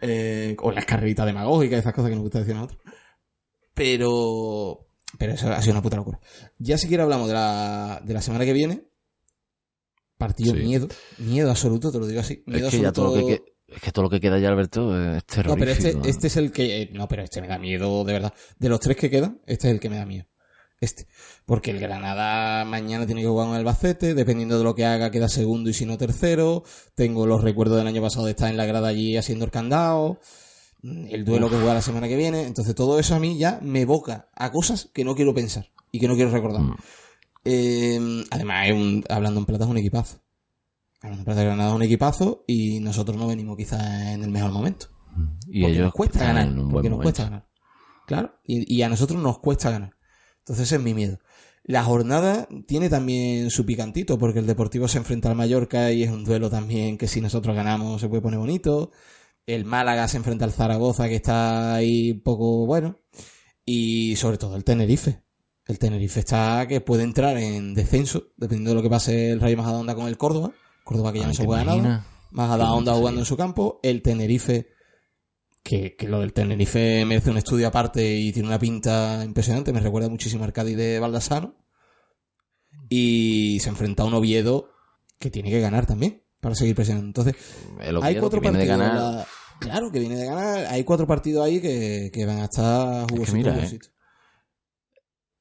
[0.00, 2.80] Eh, o las carreritas demagógicas, esas cosas que nos gusta decir a nosotros.
[3.74, 6.20] Pero pero eso ha sido una puta locura.
[6.58, 8.84] Ya si quiero hablamos de la, de la semana que viene.
[10.18, 10.88] Partido miedo.
[11.18, 12.42] Miedo absoluto, te lo digo así.
[12.46, 12.92] Miedo es que absoluto.
[12.92, 15.54] todo lo que, es que todo lo que queda ya, Alberto, es terrorífico.
[15.54, 16.82] No, pero este, este es el que...
[16.82, 18.34] Eh, no, pero este me da miedo, de verdad.
[18.58, 20.26] De los tres que quedan, este es el que me da miedo.
[20.80, 21.06] Este.
[21.44, 25.10] Porque el Granada mañana tiene que jugar con el Albacete, dependiendo de lo que haga
[25.10, 26.64] queda segundo y si no tercero.
[26.94, 30.20] Tengo los recuerdos del año pasado de estar en la grada allí haciendo el candado
[30.82, 32.44] el duelo que juega la semana que viene.
[32.44, 36.00] Entonces todo eso a mí ya me evoca a cosas que no quiero pensar y
[36.00, 36.62] que no quiero recordar.
[36.62, 36.76] Mm.
[37.44, 38.68] Eh, además,
[39.08, 40.20] hablando en plata es un equipazo.
[41.00, 44.52] Hablando en plata Granada es un equipazo y nosotros no venimos quizás en el mejor
[44.52, 44.86] momento.
[45.14, 45.26] Mm.
[45.48, 46.48] Y ellos nos cuesta ganar.
[46.70, 47.48] Porque nos cuesta ganar.
[48.06, 48.40] Claro.
[48.44, 49.94] Y, y a nosotros nos cuesta ganar.
[50.40, 51.18] Entonces ese es mi miedo.
[51.68, 56.10] La jornada tiene también su picantito, porque el Deportivo se enfrenta al Mallorca y es
[56.10, 58.90] un duelo también que si nosotros ganamos se puede poner bonito.
[59.48, 62.98] El Málaga se enfrenta al Zaragoza, que está ahí un poco bueno.
[63.64, 65.22] Y sobre todo el Tenerife.
[65.64, 69.56] El Tenerife está que puede entrar en descenso, dependiendo de lo que pase el Rayo
[69.56, 70.52] Majadahonda con el Córdoba.
[70.84, 72.06] Córdoba que ya no se juega nada.
[72.30, 73.80] Majadahonda jugando en su campo.
[73.82, 74.68] El Tenerife,
[75.62, 79.72] que, que, lo del Tenerife merece un estudio aparte y tiene una pinta impresionante.
[79.72, 81.54] Me recuerda muchísimo al Cádiz de Baldassano.
[82.90, 84.68] Y se enfrenta a un Oviedo
[85.18, 87.06] que tiene que ganar también para seguir presionando.
[87.06, 87.34] Entonces,
[88.02, 89.26] hay cuatro partidos.
[89.60, 90.66] Claro, que viene de ganar.
[90.66, 93.32] Hay cuatro partidos ahí que, que van a estar jugositos.
[93.32, 93.78] mira, eh.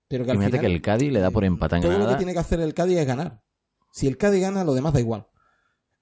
[0.08, 2.16] Pero que al final, que el Cádiz le da por empatar en Todo lo que
[2.16, 3.44] tiene que hacer el Cádiz es ganar.
[3.92, 5.28] Si el Cádiz gana, lo demás da igual.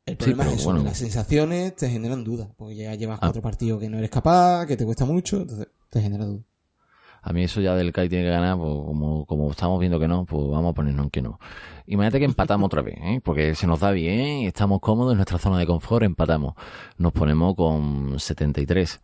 [0.06, 3.28] El problema es eso, las sensaciones te generan dudas, porque ya llevas ah.
[3.28, 6.46] cuatro partidos que no eres capaz, que te cuesta mucho, entonces te genera dudas.
[7.28, 10.08] A mí eso ya del Cádiz tiene que ganar, pues como, como estamos viendo que
[10.08, 11.40] no, pues vamos a ponernos que no.
[11.88, 13.20] Imagínate que empatamos otra vez, ¿eh?
[13.24, 16.54] porque se nos da bien, estamos cómodos en nuestra zona de confort, empatamos.
[17.00, 19.02] Nos ponemos con 73.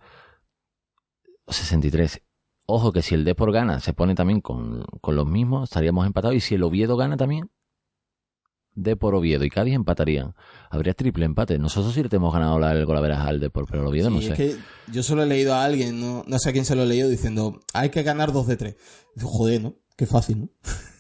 [1.48, 2.22] 63.
[2.68, 6.36] Ojo que si el Depor gana, se pone también con, con los mismos, estaríamos empatados.
[6.36, 7.50] Y si el Oviedo gana también,
[8.74, 10.34] Depor Oviedo y Cádiz empatarían.
[10.70, 11.60] Habría triple empate.
[11.60, 14.30] Nosotros sí le hemos ganado la, el golaveras al Depor, pero el Oviedo no sé.
[14.30, 14.56] Es que
[14.92, 17.10] yo solo he leído a alguien, no, no sé a quién se lo he leído,
[17.10, 18.76] diciendo hay que ganar dos de tres.
[19.22, 19.76] Joder, ¿no?
[19.98, 20.50] Qué fácil, ¿no?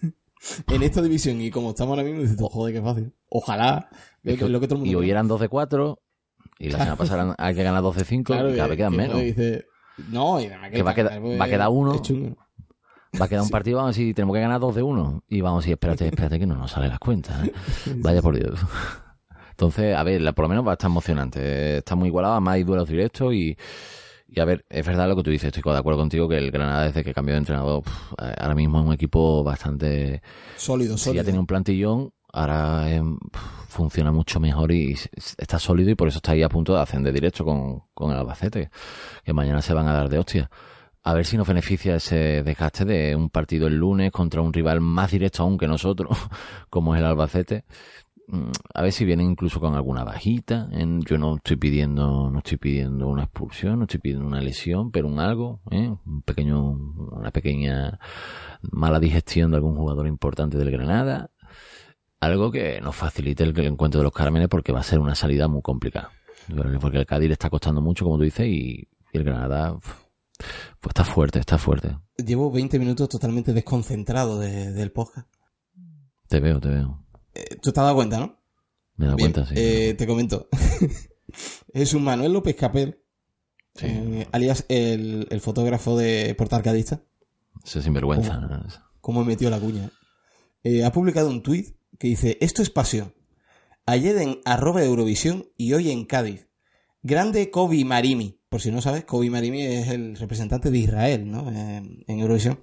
[0.67, 3.13] en esta división y como estamos ahora mismo, dices, joder, qué fácil.
[3.30, 3.89] Ojalá.
[4.24, 5.99] Es lo que todo el mundo y hoy eran dos de cuatro
[6.59, 9.17] y la semana pasada hay que ganar dos de cinco y cada vez quedan menos.
[10.09, 12.01] no, y que, va, a quedar, va a quedar uno.
[13.20, 15.24] Va a quedar un partido, vamos a decir, tenemos que ganar dos de uno.
[15.28, 17.45] Y vamos a decir, espérate, espérate, que no nos salen las cuentas.
[17.45, 17.51] ¿eh?
[17.97, 18.59] Vaya por Dios.
[19.51, 21.78] Entonces, a ver, por lo menos va a estar emocionante.
[21.78, 23.55] Está muy igualado, más hay duelos directos y,
[24.28, 26.51] y a ver, es verdad lo que tú dices, estoy de acuerdo contigo que el
[26.51, 30.22] Granada desde que cambió de entrenador, pf, ahora mismo es un equipo bastante...
[30.55, 31.22] Sólido, Si sólido.
[31.22, 32.88] ya tenía un plantillón, ahora
[33.68, 34.97] funciona mucho mejor y
[35.38, 38.18] está sólido y por eso está ahí a punto de ascender directo con, con el
[38.18, 38.72] Albacete,
[39.24, 40.49] que mañana se van a dar de hostia.
[41.04, 44.82] A ver si nos beneficia ese desgaste de un partido el lunes contra un rival
[44.82, 46.16] más directo aún que nosotros,
[46.70, 47.66] como es el Albacete.
[48.28, 50.70] Mm, A ver si viene incluso con alguna bajita.
[51.06, 55.08] Yo no estoy pidiendo, no estoy pidiendo una expulsión, no estoy pidiendo una lesión, pero
[55.08, 55.91] un algo, ¿eh?
[56.06, 57.99] un pequeño, una pequeña
[58.72, 61.32] mala digestión de algún jugador importante del Granada.
[62.20, 65.47] Algo que nos facilite el, encuentro de los cármenes porque va a ser una salida
[65.47, 66.12] muy complicada.
[66.80, 69.78] Porque el Cádiz le está costando mucho, como tú dices, y, el Granada,
[70.80, 71.98] pues está fuerte, está fuerte.
[72.18, 75.28] Llevo 20 minutos totalmente desconcentrado de- del podcast.
[76.28, 77.06] Te veo, te veo.
[77.34, 78.39] Eh, Tú te has dado cuenta, ¿no?
[78.96, 79.56] Me he dado Bien, cuenta, sí.
[79.58, 80.48] eh, te comento.
[81.74, 83.00] es un Manuel López Capel,
[83.76, 83.86] Sí.
[83.88, 87.02] eh, alias el, el fotógrafo de Portal Cadista.
[87.64, 88.38] Ese sinvergüenza.
[88.38, 88.66] ¿no?
[89.00, 89.89] cómo metió la cuña.
[90.64, 93.14] Eh, ha publicado un tuit que dice, esto es pasión.
[93.86, 96.48] Ayer en arroba Eurovisión y hoy en Cádiz.
[97.02, 98.41] Grande Kobe Marimi.
[98.52, 101.47] Por si no sabes, Kobe Marimi es el representante de Israel, ¿no?
[101.49, 102.60] En, en Eurovisión.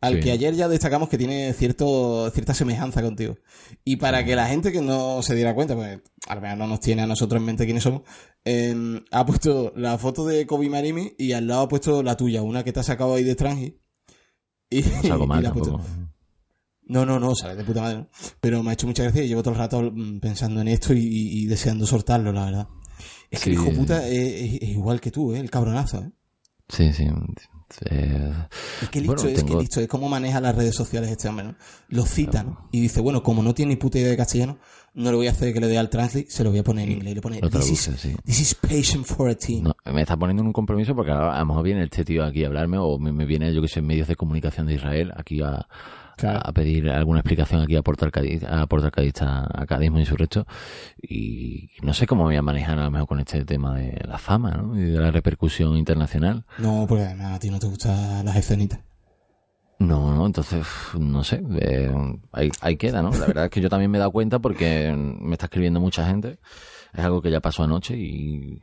[0.00, 0.20] Al Sí.
[0.20, 3.36] que ayer ya destacamos que tiene cierto, cierta semejanza contigo.
[3.84, 6.78] Y para que la gente que no se diera cuenta, pues al menos no nos
[6.78, 8.02] tiene a nosotros en mente quiénes somos,
[8.44, 12.42] eh, ha puesto la foto de Kobe Marimi y al lado ha puesto la tuya,
[12.42, 13.76] una que te ha sacado ahí de Strange.
[14.70, 15.80] Y, No y la puesto-
[16.86, 18.08] no, no, no, sale de puta madre, ¿no?
[18.40, 20.92] Pero me ha hecho mucha gracia y llevo todo el rato mm, pensando en esto
[20.94, 22.68] y deseando soltarlo, la verdad.
[23.34, 25.40] Es que el hijo puta es, es- es igual que tú, ¿eh?
[25.40, 26.10] El cabronazo, ¿eh?
[26.68, 27.06] Sí, sí.
[27.90, 28.32] Eh,
[28.82, 31.46] Y qué listo Bueno, es, tengo- listo es cómo maneja las redes sociales este hombre,
[31.46, 31.54] ¿no?
[31.88, 32.68] Lo cita, ¿no?
[32.72, 34.58] Y dice, bueno, como no tiene ni puta idea de castellano,
[34.94, 36.86] no le voy a hacer que le dé al translate, se lo voy a poner
[36.88, 37.12] en inglés.
[37.12, 38.16] Y le pone, lo this is, traduce, sí.
[38.24, 39.64] this is patient for a team.
[39.64, 42.24] No, me está poniendo en un compromiso porque a, a lo mejor viene este tío
[42.24, 45.12] aquí a hablarme o me, me viene, yo que sé, medios de comunicación de Israel
[45.16, 45.66] aquí a,
[46.16, 46.40] Claro.
[46.44, 50.46] a pedir alguna explicación aquí a Portal Cádiz, a Cádiz, a, Cadismo y su resto.
[51.02, 54.00] Y no sé cómo me voy a manejar a lo mejor con este tema de
[54.06, 54.78] la fama, ¿no?
[54.78, 56.44] Y de la repercusión internacional.
[56.58, 58.80] No, además a ti no te gustan las escenitas.
[59.78, 60.64] No, no, entonces,
[60.98, 61.92] no sé, eh,
[62.32, 63.10] ahí, ahí queda, ¿no?
[63.10, 66.06] La verdad es que yo también me he dado cuenta porque me está escribiendo mucha
[66.06, 66.38] gente.
[66.92, 68.60] Es algo que ya pasó anoche y...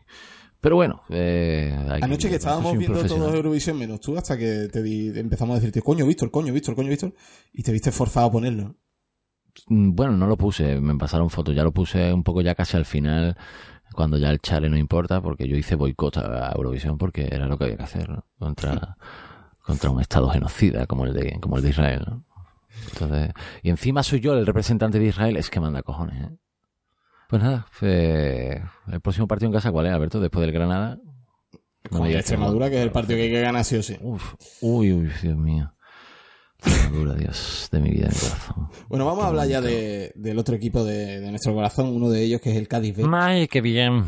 [0.62, 5.12] Pero bueno, eh, Anoche que estábamos viendo todos Eurovisión menos tú, hasta que te di-
[5.20, 7.14] empezamos a decirte, coño, Víctor, coño, Víctor, coño, Víctor,
[7.51, 8.76] y te viste forzado a ponerlo.
[9.68, 12.78] Mm, Bueno, no lo puse, me pasaron fotos, ya lo puse un poco ya casi
[12.78, 13.36] al final,
[13.93, 17.57] cuando ya el chale no importa, porque yo hice boicot a Eurovisión porque era lo
[17.57, 18.26] que había que hacer, ¿no?
[18.38, 18.97] Contra,
[19.66, 22.24] contra un estado genocida como el de, como el de Israel, ¿no?
[22.93, 23.32] Entonces,
[23.64, 26.38] y encima soy yo el representante de Israel, es que manda cojones, ¿eh?
[27.32, 28.61] Pues nada, eh,
[28.91, 30.19] el próximo partido en casa, ¿cuál es, Alberto?
[30.19, 30.99] Después del Granada.
[31.89, 33.97] No Con Extremadura, que es el partido que hay que ganar sí o sí.
[34.01, 35.73] Uf, uy, uy, Dios mío.
[36.63, 38.69] Extremadura, Dios, de mi vida, de mi corazón.
[38.88, 42.21] Bueno, vamos a hablar ya de- del otro equipo de, de nuestro corazón, uno de
[42.21, 43.05] ellos que es el Cádiz B.
[43.11, 44.03] Ay, qué bien,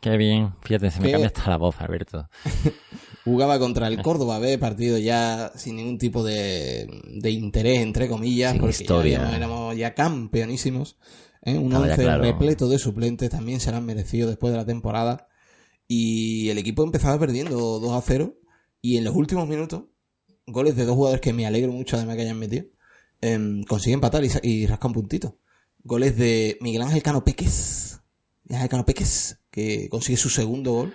[0.00, 0.54] qué bien.
[0.62, 2.28] Fíjate, se me cambia hasta la voz, Alberto.
[3.24, 6.88] Jugaba contra el Córdoba B, partido ya sin ningún tipo de,
[7.20, 9.18] de interés, entre comillas, Sin porque historia.
[9.30, 10.96] ya éramos ya campeonísimos.
[11.42, 11.58] ¿Eh?
[11.58, 12.22] Un Estaba ya once claro.
[12.22, 15.28] repleto de suplentes también se han merecido después de la temporada.
[15.86, 18.34] Y el equipo empezaba perdiendo 2 a 0.
[18.80, 19.84] Y en los últimos minutos,
[20.46, 22.66] goles de dos jugadores que me alegro mucho además que hayan metido,
[23.20, 25.38] em, consigue empatar y, y rasca un puntito.
[25.84, 28.00] Goles de Miguel Ángel Cano Péquez.
[28.44, 30.94] Miguel Ángel Cano Péquez, que consigue su segundo gol.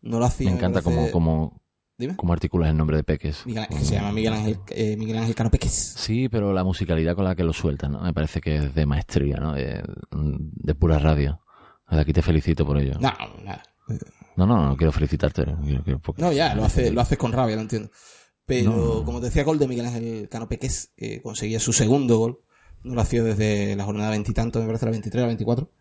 [0.00, 0.50] No lo hacía.
[0.50, 1.57] Me encanta cómo, cómo,
[1.98, 2.14] Dime.
[2.16, 3.44] cómo articulas el nombre de Peques.
[3.44, 5.72] Miguel que se llama Miguel Ángel, eh, Miguel Ángel Cano Péquez.
[5.72, 8.00] Sí, pero la musicalidad con la que lo sueltas, ¿no?
[8.00, 9.52] Me parece que es de maestría, ¿no?
[9.54, 9.82] De,
[10.12, 11.40] de pura radio.
[11.90, 12.94] Desde aquí te felicito por ello.
[13.00, 13.10] No,
[13.44, 13.62] nada.
[14.36, 15.44] No, no, no quiero felicitarte.
[15.64, 17.90] quiero- quiero- porque- No, ya, lo hace, lo haces con rabia, lo entiendo.
[18.46, 19.04] Pero, No.
[19.04, 22.38] como te decía, gol de Miguel Ángel Cano Péquez, que conseguía su segundo gol.
[22.84, 25.72] No lo hacía desde la jornada veintitantos, me parece la 23, la 24.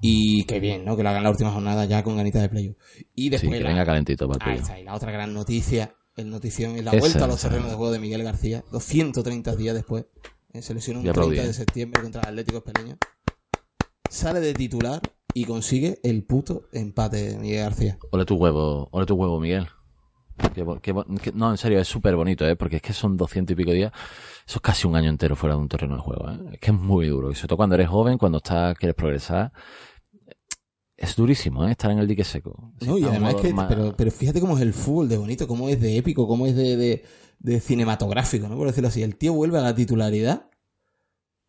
[0.00, 0.96] Y qué bien, ¿no?
[0.96, 2.76] Que lo hagan la última jornada ya con ganitas de playoff.
[3.14, 4.62] Y Sí, después que la- venga calentito para el playoff.
[4.62, 7.70] está, y la otra gran noticia, el notición, es la Esa, vuelta a los terrenos
[7.70, 10.04] de juego de Miguel García, 230 días después.
[10.52, 12.96] eh, Se lesionó un Y aplaudí, 30 de septiembre contra el Atlético Espeleño.
[14.08, 15.00] Sale de titular
[15.34, 17.98] y consigue el puto empate de Miguel García.
[18.10, 19.66] Ole tu huevo, ole tu huevo, Miguel.
[20.82, 22.56] Que- no, en serio, es súper bonito, ¿eh?
[22.56, 23.92] Porque es que son 200 y pico días.
[24.46, 26.38] Eso es casi un año entero fuera de un terreno de juego, ¿eh?
[26.54, 27.30] Es que es muy duro.
[27.30, 29.52] Y sobre todo cuando eres joven, cuando estás, quieres progresar.
[30.96, 31.72] es durísimo, ¿eh?
[31.72, 32.72] Estar en el dique seco.
[32.80, 35.18] Si No, y además es que, más- pero, pero fíjate cómo es el fútbol de
[35.18, 37.04] bonito, cómo es de épico, cómo es de, de,
[37.38, 38.56] de cinematográfico, ¿no?
[38.56, 39.02] Por decirlo así.
[39.02, 40.48] El tío vuelve a la titularidad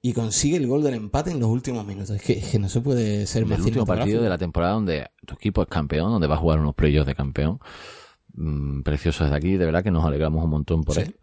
[0.01, 2.11] y consigue el gol del empate en los últimos minutos.
[2.17, 4.73] Es que, es que no se puede ser más el último partido de la temporada
[4.73, 7.59] donde tu equipo es campeón, donde va a jugar unos playoffs de campeón.
[8.39, 11.01] Mm, precioso desde aquí, de verdad que nos alegramos un montón por Sí.
[11.01, 11.15] él.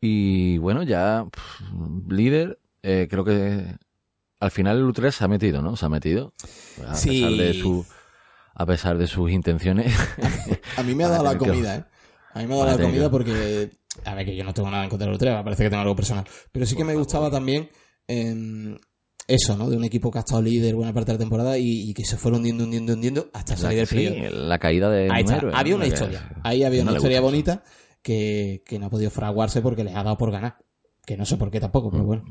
[0.00, 1.60] Y bueno, ya pff,
[2.10, 3.74] líder, eh, creo que
[4.38, 5.76] al final el U3 se ha metido, ¿no?
[5.76, 6.34] Se ha metido.
[6.86, 7.08] A Sí.
[7.08, 7.86] pesar de su
[8.58, 9.94] a pesar de sus intenciones.
[10.78, 11.84] A mí me ha dado la comida, ¿eh?
[12.34, 13.70] A mí me ha dado la comida que- porque,
[14.04, 15.82] a ver, que yo no tengo nada en contra del Utrecht, me parece que tengo
[15.82, 16.24] algo personal.
[16.52, 17.68] Pero sí que me gustaba también
[18.08, 18.76] em,
[19.28, 19.68] eso, ¿no?
[19.68, 22.04] De un equipo que ha estado líder buena parte de la temporada y, y que
[22.04, 24.32] se fueron hundiendo, hundiendo, hundiendo hasta salir del sí, playoff.
[24.34, 25.36] la caída de Ahí un está.
[25.36, 26.30] héroe, Había una Que- historia.
[26.44, 27.62] Ahí había no una historia bonita
[28.02, 30.56] que, que no ha podido fraguarse porque les ha dado por ganar.
[31.04, 31.92] Que no sé por qué tampoco, Mm.
[31.92, 32.24] pero bueno.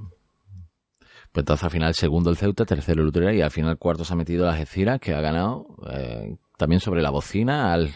[1.32, 4.14] Pues entonces al final segundo el Ceuta, tercero el Utrera y al final cuarto se
[4.14, 7.90] ha metido la Algeciras que ha ganado eh, también sobre la bocina al,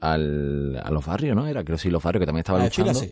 [0.00, 1.46] al, a los barrios, ¿no?
[1.46, 2.94] Era creo que sí, los barrios que también estaba luchando.
[2.94, 3.10] sí.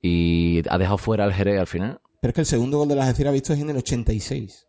[0.00, 2.00] Y ha dejado fuera al Jerez al final.
[2.24, 4.66] Pero es que el segundo gol de la Algeciras visto es en el 86.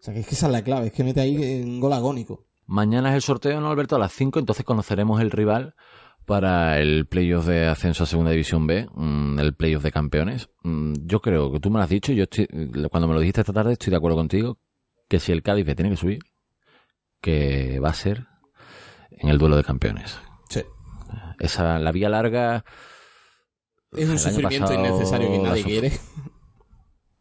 [0.00, 1.92] O sea, que es que esa es la clave, es que mete ahí un gol
[1.92, 2.48] agónico.
[2.66, 3.94] Mañana es el sorteo, ¿no, Alberto?
[3.94, 5.76] A las 5, entonces conoceremos el rival
[6.26, 10.48] para el playoff de ascenso a Segunda División B, mm, el playoff de campeones.
[10.64, 12.48] Mm, Yo creo que tú me lo has dicho, yo estoy,
[12.90, 14.58] cuando me lo dijiste esta tarde estoy de acuerdo contigo,
[15.08, 16.18] que si el Cádiz le tiene que subir,
[17.20, 18.26] que va a ser
[19.12, 20.18] en el duelo de campeones.
[20.48, 20.64] Sí.
[21.38, 22.64] Esa, la vía larga...
[23.92, 25.92] Es un sufrimiento pasado innecesario que nadie quiere.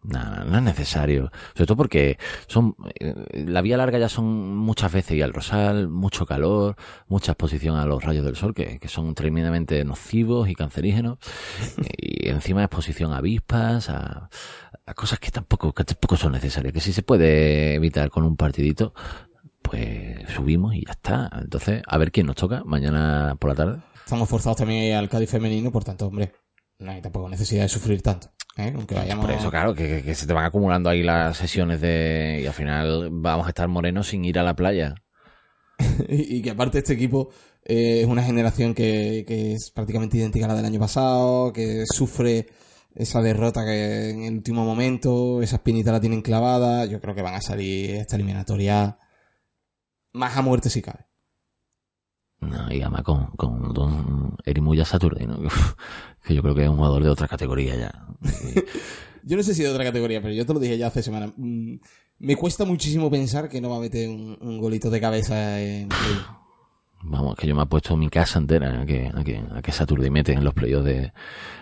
[0.02, 1.32] No, no, es necesario.
[1.54, 5.89] Sobre todo porque son eh, la vía larga ya son muchas veces ir al rosal,
[5.89, 6.78] mucho calor,
[7.08, 11.18] mucha exposición a los rayos del sol que, que son tremendamente nocivos y cancerígenos.
[11.97, 14.30] y encima exposición a avispas, a,
[14.86, 16.74] a cosas que tampoco, que tampoco son necesarias.
[16.74, 18.93] Que si se puede evitar con un partidito,
[19.62, 21.30] pues subimos y ya está.
[21.41, 23.82] Entonces, a ver quién nos toca mañana por la tarde.
[24.10, 26.32] Estamos forzados también al Cádiz femenino, por tanto, hombre,
[26.80, 28.32] no hay tampoco necesidad de sufrir tanto.
[28.58, 28.72] ¿eh?
[28.74, 29.26] Aunque vayamos...
[29.26, 32.40] Por eso, claro, que, se te van acumulando ahí las sesiones de...
[32.42, 34.96] Y al final vamos a estar morenos sin ir a la playa.
[36.10, 37.30] y, y que aparte este equipo
[37.66, 41.84] eh, es una generación que, que es prácticamente idéntica a la del año pasado, que
[41.86, 42.48] sufre
[42.96, 46.86] esa derrota que en el último momento, esa espinita la tienen clavada.
[46.86, 48.98] Yo creo que van a salir esta eliminatoria
[50.14, 51.09] más a muerte si cabe.
[52.42, 55.38] No, y además con, con Don Erimuya Saturnino,
[56.24, 58.06] que yo creo que es un jugador de otra categoría ya.
[59.24, 61.32] Yo no sé si de otra categoría, pero yo te lo dije ya hace semana.
[61.36, 61.76] Mm,
[62.20, 65.90] Me cuesta muchísimo pensar que no va a meter un, un golito de cabeza en...
[67.04, 69.72] vamos, que yo me he puesto mi casa entera a que, a que, a que
[69.74, 71.12] Saturday mete en los playoffs de,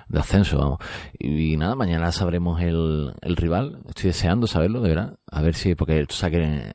[0.08, 0.80] de ascenso, vamos.
[1.18, 3.80] Y, nada, mañana sabremos el, el rival.
[3.90, 5.20] Estoy deseando saberlo, de verdad.
[5.30, 6.72] A ver si, porque tú sabes que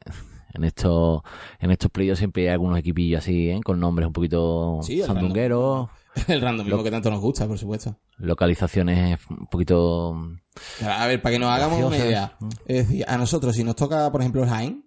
[0.54, 1.22] en, estos,
[1.60, 3.60] en estos playoffs siempre hay algunos equipillos así, ¿eh?
[3.64, 5.88] con nombres un poquito Sí, sandungueros,
[6.28, 7.96] El randomismo Lo- que tanto nos gusta, por supuesto.
[8.18, 10.14] localizaciones un poquito
[10.86, 12.36] A ver, para que nos hagamos una idea.
[12.66, 14.84] Es decir, a nosotros, si nos toca, por ejemplo, el Jaén,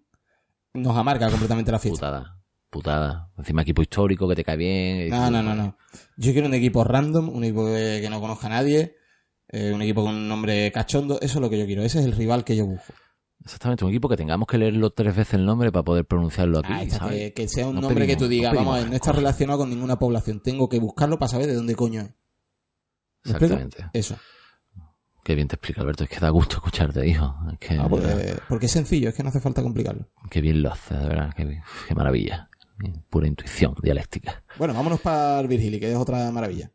[0.73, 1.97] nos amarga completamente la fiesta.
[2.07, 2.31] putada.
[2.69, 3.31] Putada.
[3.37, 5.09] Encima equipo histórico que te cae bien.
[5.09, 5.77] No, no, no, no.
[6.17, 8.97] Yo quiero un equipo random, un equipo que, que no conozca a nadie,
[9.47, 11.15] eh, un equipo con un nombre cachondo.
[11.21, 11.83] Eso es lo que yo quiero.
[11.83, 12.93] Ese es el rival que yo busco.
[13.45, 16.73] Exactamente, un equipo que tengamos que leerlo tres veces el nombre para poder pronunciarlo aquí.
[16.73, 17.15] Está, ¿sabes?
[17.15, 19.69] que, que sea un No nombre que tú digas, no vamos, no está relacionado con
[19.69, 20.41] ninguna población.
[20.41, 22.09] Tengo que buscarlo para saber de dónde coño es.
[23.23, 23.85] Exactamente.
[23.93, 24.17] Eso.
[25.23, 26.03] Qué bien te explica, Alberto.
[26.03, 27.35] Es que da gusto escucharte, hijo.
[27.51, 30.07] Es que, Ah, porque, porque es sencillo, es que no hace falta complicarlo.
[30.29, 31.33] Qué bien lo haces, de verdad.
[31.35, 32.49] Qué, qué maravilla.
[33.09, 34.43] Pura intuición dialéctica.
[34.57, 36.71] Bueno, vámonos para el Virgili, que es otra maravilla.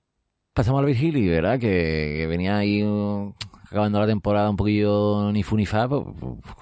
[0.52, 1.60] Pasamos al Virgili, ¿verdad?
[1.60, 3.34] Que, que venía ahí uh,
[3.70, 5.88] acabando la temporada un poquillo ni fu ni fa.
[5.88, 6.04] pues,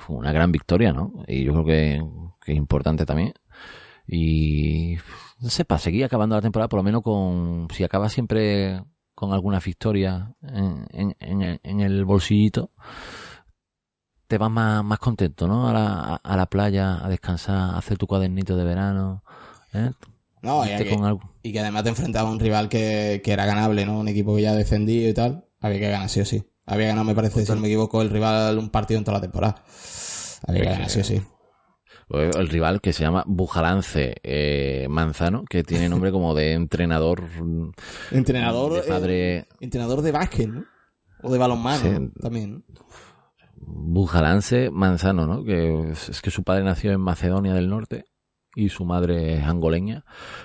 [0.08, 1.12] una gran victoria, ¿no?
[1.26, 2.02] Y yo creo que,
[2.44, 3.32] que es importante también.
[4.06, 4.96] Y
[5.40, 7.68] no sé, para seguir acabando la temporada, por lo menos con.
[7.72, 8.82] Si acaba siempre
[9.14, 12.70] con algunas victorias en, en, en, el- en el bolsillito,
[14.26, 15.68] te vas más, más contento, ¿no?
[15.68, 19.22] A la, a la playa, a descansar, a hacer tu cuadernito de verano.
[19.72, 19.90] ¿eh?
[20.42, 20.84] No, y que,
[21.42, 23.98] y que además te enfrentaba a un rival que, que era ganable, ¿no?
[23.98, 25.46] Un equipo que ya ha descendido y tal.
[25.60, 26.44] Había que ganar sí o sí.
[26.68, 29.22] Había ganado, me parece, si no me equivoco, el rival un partido en toda la
[29.22, 29.64] temporada.
[30.46, 31.22] Había que ganar sí sí.
[32.08, 37.22] Pues El rival que se llama Bujalance eh, Manzano, que tiene nombre como de entrenador
[37.22, 37.72] mm,
[38.12, 40.64] Entrenador, de padre eh, entrenador de básquet, ¿no?
[41.22, 42.20] O de balonmano Sí.
[42.20, 42.64] también.
[43.56, 45.44] Bujalance Manzano, ¿no?
[45.44, 48.04] Que es, es que su padre nació en Macedonia del Norte
[48.54, 50.04] y su madre es angoleña,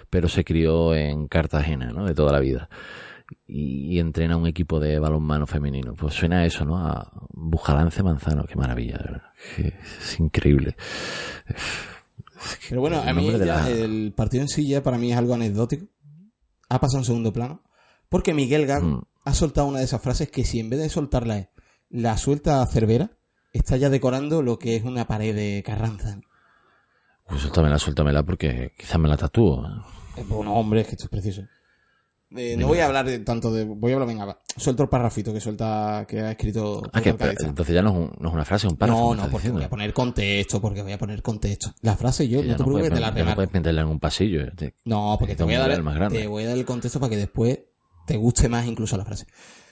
[0.10, 2.06] pero se crió en Cartagena, ¿no?
[2.06, 2.70] De toda la vida.
[3.48, 5.94] Y, y entrena un equipo de balonmano femenino.
[5.96, 6.78] Pues suena a eso, ¿no?
[6.78, 9.24] A Bujalance Manzano, qué maravilla, de verdad.
[10.02, 10.76] Es increíble.
[12.70, 15.34] Pero bueno, a mí ya la- el partido en sí ya para mí es algo
[15.34, 15.86] anecdótico.
[16.70, 17.64] Ha pasado en segundo plano.
[18.10, 19.02] Porque Miguel Gago Mm.
[19.26, 21.48] ha soltado una de esas frases que si en vez de soltarla es
[21.90, 23.12] la suelta a Cervera,
[23.54, 26.20] está ya decorando lo que es una pared de Carranza.
[27.28, 29.66] Pues suéltamela, suéltamela porque quizás me la tatúo.
[30.18, 31.44] Eh, Bueno, hombre, es que esto es preciso.
[32.36, 33.64] Eh, no voy a hablar de- tanto de...
[33.64, 34.40] Voy a hablar, venga.
[34.58, 36.82] Suelto el parrafito que suelta, que ha escrito...
[36.92, 39.00] Ah, que entonces ya no es, un- no es una frase, es un párrafo.
[39.00, 39.60] No, no, porque diciendo.
[39.60, 41.74] voy a poner contexto, porque voy a poner contexto.
[41.82, 43.36] La frase yo, Que no te preocupes, puedes, te la ya no remarco.
[43.36, 44.52] puedes meterla en un pasillo.
[44.56, 46.20] te- No, porque te voy, a dar, más grande.
[46.20, 47.60] te voy a dar el contexto para que después
[48.08, 49.26] te guste más incluso la frase.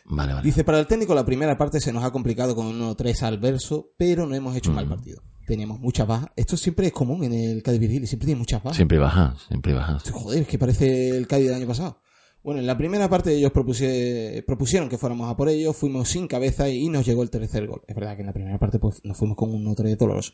[0.05, 0.45] Vale, vale.
[0.45, 3.38] Dice, para el técnico la primera parte se nos ha complicado con un 1-3 al
[3.38, 5.22] verso, pero no hemos hecho un mal partido.
[5.47, 6.30] Teníamos muchas bajas.
[6.36, 8.76] Esto siempre es común en el Cádiz Virgili, siempre tiene muchas bajas.
[8.78, 10.03] Siempre bajas, siempre bajas.
[10.12, 11.99] Joder, es que parece el Cádiz del año pasado.
[12.44, 16.28] Bueno, en la primera parte ellos propuse- propusieron que fuéramos a por ellos, fuimos sin
[16.28, 17.84] cabeza y nos llegó el tercer gol.
[17.88, 20.34] Es verdad que en la primera parte pues, nos fuimos con un 1-3 doloroso.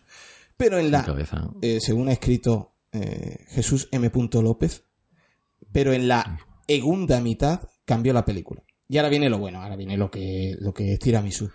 [0.56, 1.50] Pero en la, cabeza.
[1.62, 4.10] eh, según ha escrito eh, Jesús M.
[4.42, 4.84] López,
[5.72, 8.64] pero en la segunda mitad cambió la película.
[8.90, 11.50] Y ahora viene lo bueno, ahora viene lo que, lo que es tiramisú.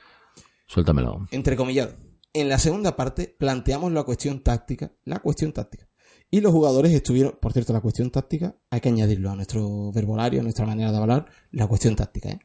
[0.66, 1.26] Suéltamelo.
[1.30, 1.94] Entre comillas,
[2.34, 5.88] en la segunda parte planteamos la cuestión táctica, la cuestión táctica.
[6.34, 10.40] Y los jugadores estuvieron, por cierto, la cuestión táctica, hay que añadirlo a nuestro verbolario,
[10.40, 12.40] a nuestra manera de hablar, la cuestión táctica, ¿eh?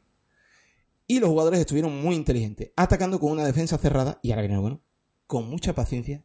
[1.06, 4.60] Y los jugadores estuvieron muy inteligentes, atacando con una defensa cerrada, y ahora viene lo
[4.60, 4.82] bueno,
[5.26, 6.22] con mucha paciencia,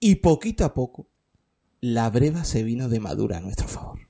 [0.00, 1.06] y poquito a poco,
[1.80, 4.00] la breva se vino de madura a nuestro favor.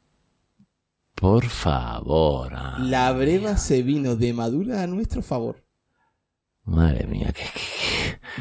[1.14, 2.51] Por favor.
[2.55, 2.78] ah.
[2.81, 5.62] La breva se vino de madura a nuestro favor.
[6.64, 7.61] Madre mía, qué, qué-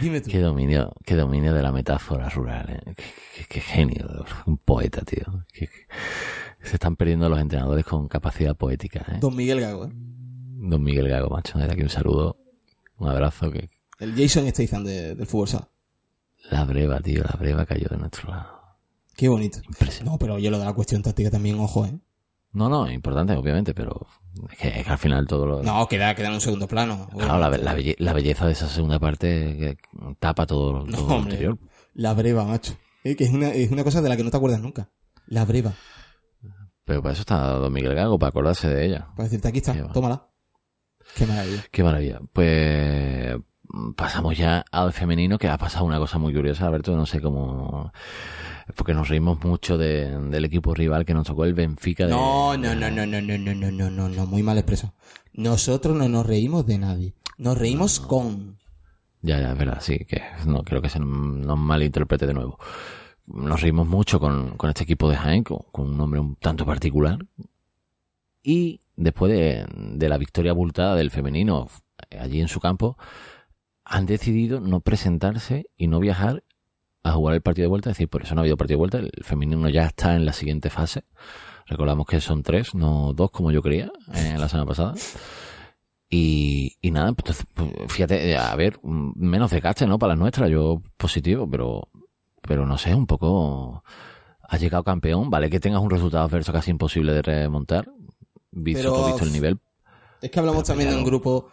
[0.01, 0.29] Dime tú.
[0.29, 2.69] qué dominio, qué dominio de la metáfora rural.
[2.69, 2.93] eh.
[2.95, 3.03] Qué,
[3.37, 4.25] qué- qué genio.
[4.45, 5.45] Un poeta, tío.
[5.53, 5.69] Qué-
[6.61, 9.05] se están perdiendo los entrenadores con capacidad poética.
[9.09, 9.17] ¿eh?
[9.21, 9.91] Don Miguel Gago, ¿eh?
[9.93, 11.57] Don Miguel Gago, macho.
[11.57, 12.37] Desde aquí un saludo,
[12.97, 13.49] un abrazo.
[13.51, 15.69] Que El Jason Statham de- del fútbol sala.
[16.51, 18.59] la breva, tío, la breva cayó de nuestro lado.
[19.15, 19.59] Qué bonito.
[20.05, 21.97] No, pero oye, lo de la cuestión táctica también, ojo, ¿eh?
[22.51, 24.07] No, no, importante, obviamente, pero
[24.51, 25.63] es que, es que al final todo lo.
[25.63, 27.07] No, queda, queda en un segundo plano.
[27.15, 29.27] Claro, la, la belle- la belleza de esa segunda parte
[29.57, 29.77] que
[30.19, 31.33] tapa todo, No, todo lo hombre.
[31.33, 31.57] anterior.
[31.93, 32.75] La breva, macho.
[33.03, 34.89] Eh, que es una, es una cosa de la que no te acuerdas nunca.
[35.27, 35.73] La breva.
[36.85, 39.07] Pero para eso está Don Miguel Gago, para acordarse de ella.
[39.15, 40.27] Para decirte, aquí está, tómala.
[41.15, 41.63] Qué maravilla.
[41.71, 42.19] Qué maravilla.
[42.33, 43.35] Pues
[43.67, 47.21] mm, pasamos ya al femenino, que ha pasado una cosa muy curiosa, Alberto, no sé
[47.21, 47.91] cómo...
[48.75, 52.05] Porque nos reímos mucho de- del equipo rival que nos tocó el Benfica.
[52.05, 54.93] De, No, no, no, no, no, no, no, no, no, no, no, muy mal expreso.
[55.33, 57.13] Nosotros no nos reímos de nadie.
[57.37, 58.57] Nos reímos con...
[59.21, 62.57] Ya, ya, es verdad, sí, que no quiero que se nos malinterprete de nuevo.
[63.27, 66.65] Nos reímos mucho con, con este equipo de Jaén, con, con un nombre un tanto
[66.65, 67.19] particular.
[68.43, 69.65] Y después de,
[69.95, 71.67] de la victoria abultada del femenino
[72.09, 72.97] eh, allí en su campo,
[73.83, 76.43] han decidido no presentarse y no viajar
[77.03, 77.89] a jugar el partido de vuelta.
[77.89, 78.97] Es decir, por eso no ha habido partido de vuelta.
[78.99, 81.03] El femenino ya está en la siguiente fase.
[81.67, 84.93] Recordamos que son tres, no dos como yo creía eh, la semana pasada.
[86.09, 89.99] Y, y nada, pues, pues, fíjate, a ver, mm, menos desgaste, ¿no?
[89.99, 91.87] Para las nuestras, yo positivo, pero,
[92.41, 93.83] pero no sé, un poco,
[94.41, 97.91] has llegado campeón, vale que tengas un resultado adverso casi imposible de remontar,
[98.49, 99.59] visto, Pero- visto el nivel.
[100.21, 101.49] Es que hablamos también de un grupo...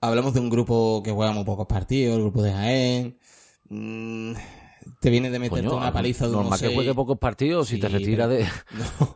[0.00, 3.18] Hablamos de un grupo que juega muy pocos partidos, el grupo de Jaén.
[3.68, 4.32] Mm,
[5.00, 7.88] te viene de meterte Coño, una paliza de normal que juegue pocos partidos Sí, te
[7.88, 8.44] retira de...
[9.00, 9.14] No.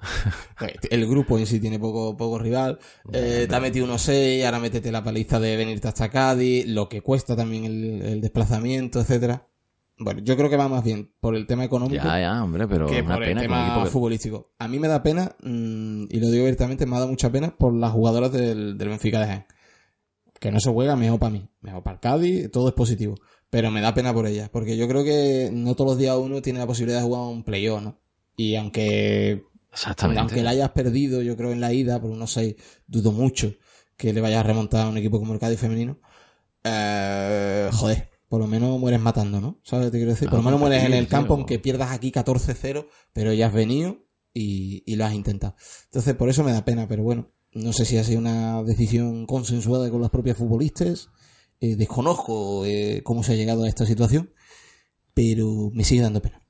[0.91, 2.79] El grupo en sí tiene poco, poco rival.
[3.13, 6.89] Eh, te ha metido unos 6, ahora métete la paliza de venirte hasta Cádiz, lo
[6.89, 9.49] que cuesta también el, el desplazamiento, etcétera.
[9.99, 12.87] Bueno, yo creo que va más bien por el tema económico Ya, ya, hombre, pero
[12.87, 14.53] que por el pena tema que- futbolístico.
[14.59, 17.57] A mí me da pena, mm, y lo digo abiertamente, me ha dado mucha pena
[17.57, 19.47] por las jugadoras del, del Benfica de Jaén.
[20.41, 21.47] Que no se juega, mejor para mí.
[21.61, 23.15] Mejor para el Cádiz, todo es positivo.
[23.53, 26.41] Pero me da pena por ellas, porque yo creo que no todos los días uno
[26.41, 27.99] tiene la posibilidad de jugar un playoff, ¿no?
[28.35, 30.21] Y aunque Exactamente.
[30.21, 32.55] aunque la hayas perdido, yo creo, en la ida, por unos 6,
[32.87, 33.53] dudo mucho
[33.99, 35.99] que le vayas a remontar a un equipo como el Cádiz femenino.
[36.65, 39.61] Eh, joder, por lo menos mueres matando, ¿no?
[39.65, 40.31] ¿Sabes lo que te quiero decir?
[40.31, 43.99] Por lo menos mueres en el campo, aunque pierdas aquí 14-0, pero ya has venido
[44.33, 45.57] y, y lo has intentado.
[45.85, 49.27] Entonces, por eso me da pena, pero bueno, no sé si ha sido una decisión
[49.27, 51.11] consensuada con las propias futbolistas.
[51.63, 54.33] Eh, desconozco eh, cómo se ha llegado a esta situación,
[55.15, 56.42] pero me sigue dando pena.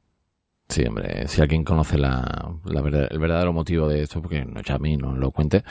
[0.73, 4.61] Sí, hombre, si alguien conoce la, la verdad- el verdadero motivo de esto, porque no
[4.63, 5.63] ya a mí, no lo cuente,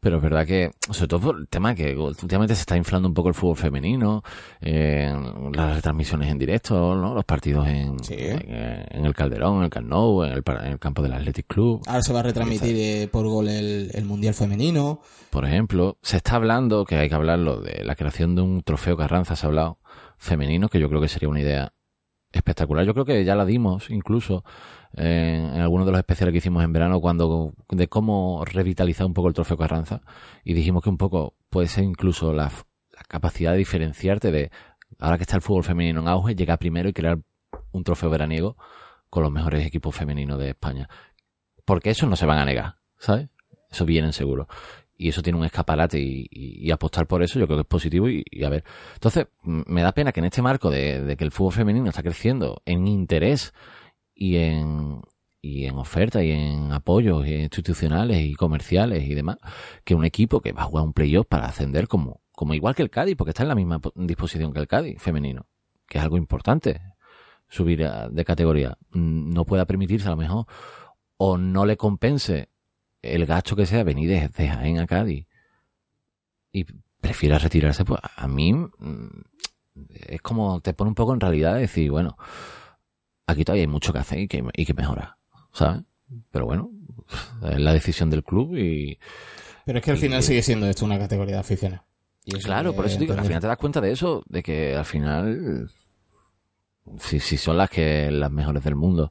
[0.00, 3.14] pero es verdad que, sobre todo por el tema que últimamente se está inflando un
[3.14, 4.22] poco el fútbol femenino,
[4.60, 5.12] eh,
[5.54, 7.14] las retransmisiones en directo, ¿no?
[7.14, 8.14] los partidos en, Sí.
[8.18, 11.46] en, en el Calderón, en el Camp Nou, en el, en el campo del Athletic
[11.46, 15.00] Club, Ahora se va a retransmitir eh, por gol el, el Mundial Femenino.
[15.30, 15.98] por ejemplo.
[16.02, 19.46] Se está hablando, que hay que hablarlo, de la creación de un trofeo Carranza, se
[19.46, 19.78] ha hablado,
[20.18, 21.72] femenino, que yo creo que sería una idea
[22.32, 22.84] espectacular.
[22.84, 24.44] Yo creo que ya la dimos incluso
[24.94, 29.28] en algunos de los especiales que hicimos en verano cuando de cómo revitalizar un poco
[29.28, 30.02] el trofeo Carranza
[30.44, 34.50] y dijimos que un poco puede ser incluso la, la capacidad de diferenciarte de
[34.98, 37.18] ahora que está el fútbol femenino en auge, llegar primero y crear
[37.72, 38.56] un trofeo veraniego
[39.08, 40.88] con los mejores equipos femeninos de España.
[41.64, 43.28] Porque eso no se van a negar, ¿sabes?
[43.70, 44.48] Eso vienen seguro.
[45.02, 48.24] Y eso tiene un escaparate y, apostar por eso yo creo que es positivo y,
[48.44, 48.62] a ver.
[48.94, 52.62] Entonces, me da pena que en este marco de, que el fútbol femenino está creciendo
[52.64, 53.52] en interés
[54.14, 55.00] y en,
[55.40, 59.38] y en oferta y en apoyos institucionales y comerciales y demás,
[59.82, 62.82] que un equipo que va a jugar un playoff para ascender como, como igual que
[62.82, 65.46] el Cádiz, porque está en la misma po- disposición que el Cádiz femenino,
[65.88, 66.80] que es algo importante
[67.48, 70.46] subir de categoría, no pueda permitirse a lo mejor
[71.16, 72.51] o no le compense
[73.02, 75.26] el gasto que sea venir desde Jaén a Cádiz
[76.52, 76.64] y
[77.00, 78.68] prefiera retirarse, pues a mí mm,
[80.06, 82.16] es como te pone un poco en realidad de decir, bueno,
[83.26, 85.16] aquí todavía hay mucho que hacer y que, y que mejorar,
[85.52, 85.82] ¿sabes?
[86.30, 86.70] Pero bueno,
[87.42, 88.98] es la decisión del club y
[89.64, 91.80] Pero es que al final sigue siendo esto una categoría de aficiones.
[92.24, 94.76] Y eso claro, por eso digo, al final te das cuenta de eso, de que
[94.76, 95.68] al final
[97.00, 99.10] si, si son las que las mejores del mundo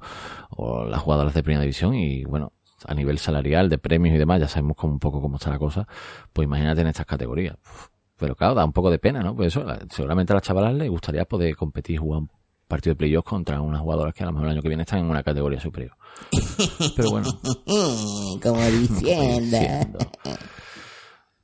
[0.50, 2.54] o las jugadoras de primera división y bueno,
[2.88, 5.60] a nivel salarial, de premios y demás, ya sabemos como un poco cómo está la
[5.60, 5.88] cosa,
[6.34, 7.56] pues imagínate en estas categorías.
[7.64, 9.36] Uf, Pero claro, da un poco de pena, ¿no?
[9.36, 12.30] Pues eso, seguramente a las chavalas les gustaría poder competir y jugar un
[12.68, 15.00] partido de playoffs contra unas jugadoras que a lo mejor el año que viene están
[15.00, 15.92] en una categoría superior.
[16.96, 17.28] Pero bueno,
[18.42, 19.58] Como diciendo.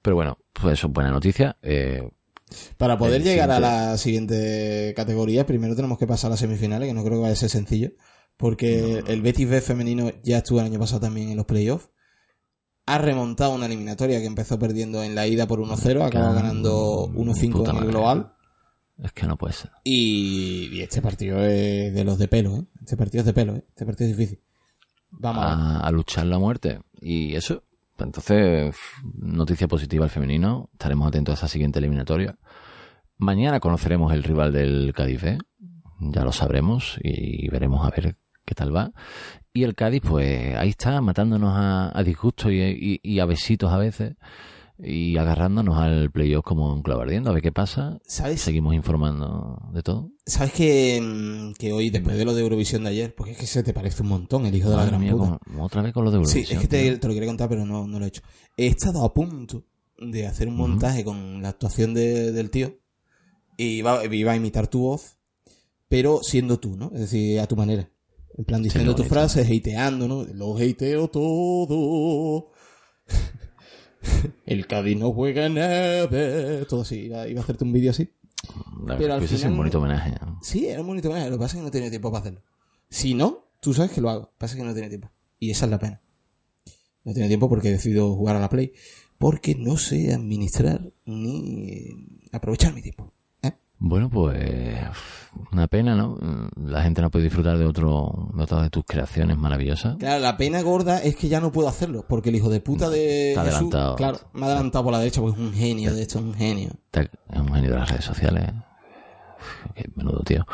[0.01, 1.57] Pero bueno, pues eso es buena noticia.
[1.61, 2.07] Eh,
[2.77, 6.93] Para poder llegar a la siguiente categoría, primero tenemos que pasar a las semifinales, que
[6.93, 7.89] no creo que vaya a ser sencillo.
[8.37, 11.89] Porque el Betis B femenino ya estuvo el año pasado también en los playoffs.
[12.85, 17.51] Ha remontado una eliminatoria que empezó perdiendo en la ida por 1-0, acabó ganando 1-5
[17.51, 18.33] puta en el global.
[19.03, 19.71] es que no puede ser.
[19.83, 22.65] Y, y este partido es de los de pelo, ¿eh?
[22.79, 23.65] Este partido es de pelo, ¿eh?
[23.67, 24.39] Este partido es difícil.
[25.09, 26.79] Vamos a a, a luchar la muerte.
[27.01, 27.63] Y eso,
[27.97, 28.75] entonces,
[29.15, 30.69] noticia positiva al femenino.
[30.73, 32.37] Estaremos atentos a esa siguiente eliminatoria.
[33.17, 35.37] Mañana conoceremos el rival del Cádiz B.
[35.99, 38.15] Ya lo sabremos y veremos a ver
[38.47, 38.91] qué tal va.
[39.53, 43.71] Y el Cádiz, pues ahí está, matándonos a, a disgusto y, y- y a besitos
[43.71, 44.15] a veces.
[44.79, 47.97] Y agarrándonos al playoff como un clavo ardiendo, a ver qué pasa.
[48.05, 48.41] ¿Sabes?
[48.41, 50.11] Seguimos informando de todo.
[50.25, 53.47] ¿Sabes que, mm, que hoy, después de lo de Eurovisión de ayer, porque es que
[53.47, 55.39] se te parece un montón el hijo de la gran mía, puta.
[55.59, 57.87] otra vez con lo de Sí, Eurovisión, es que te, lo quería contar, pero no,
[57.87, 58.21] no lo he hecho.
[58.55, 59.63] He estado a punto
[59.97, 62.77] de hacer un montaje con la actuación de- del tío
[63.57, 65.17] y iba, iba a imitar tu voz,
[65.89, 66.91] pero siendo tú, ¿no?
[66.93, 67.89] Es decir, a tu manera.
[68.37, 69.15] En plan, diciendo lo tus bonito.
[69.15, 70.23] frases, hateando, ¿no?
[70.33, 72.51] Lo hateo todo.
[74.45, 76.07] El Cádiz no juega nada.
[76.67, 77.05] Todo así.
[77.05, 78.09] Iba, iba a hacerte un vídeo así.
[78.85, 80.11] La pero al ese es final- un bonito homenaje.
[80.21, 80.39] ¿no?
[80.43, 81.29] Sí, era un bonito homenaje.
[81.29, 82.41] Lo que pasa es que no tenía tiempo para hacerlo.
[82.89, 84.21] Si no, tú sabes que lo hago.
[84.21, 85.11] Lo que pasa es que no tenía tiempo.
[85.39, 86.01] Y esa es la pena.
[87.03, 88.71] No tenía tiempo porque he decidido jugar a la Play.
[89.17, 91.95] Porque no sé administrar ni eh,
[92.31, 93.13] aprovechar mi tiempo.
[93.79, 93.79] ¿Eh?
[93.79, 94.75] Bueno, pues
[95.51, 96.17] una pena, ¿no?
[96.55, 99.97] La gente no puede disfrutar de otro, de otras de tus creaciones maravillosas.
[99.97, 102.05] Claro, la pena gorda es que ya no puedo hacerlo.
[102.07, 103.95] Porque el hijo de puta de Está Jesús, adelantado.
[103.95, 106.33] claro, me ha adelantado por la derecha porque es un genio de esto, es un
[106.33, 106.69] genio.
[106.93, 108.51] Es un genio de las redes sociales.
[109.75, 110.45] Qué menudo, tío.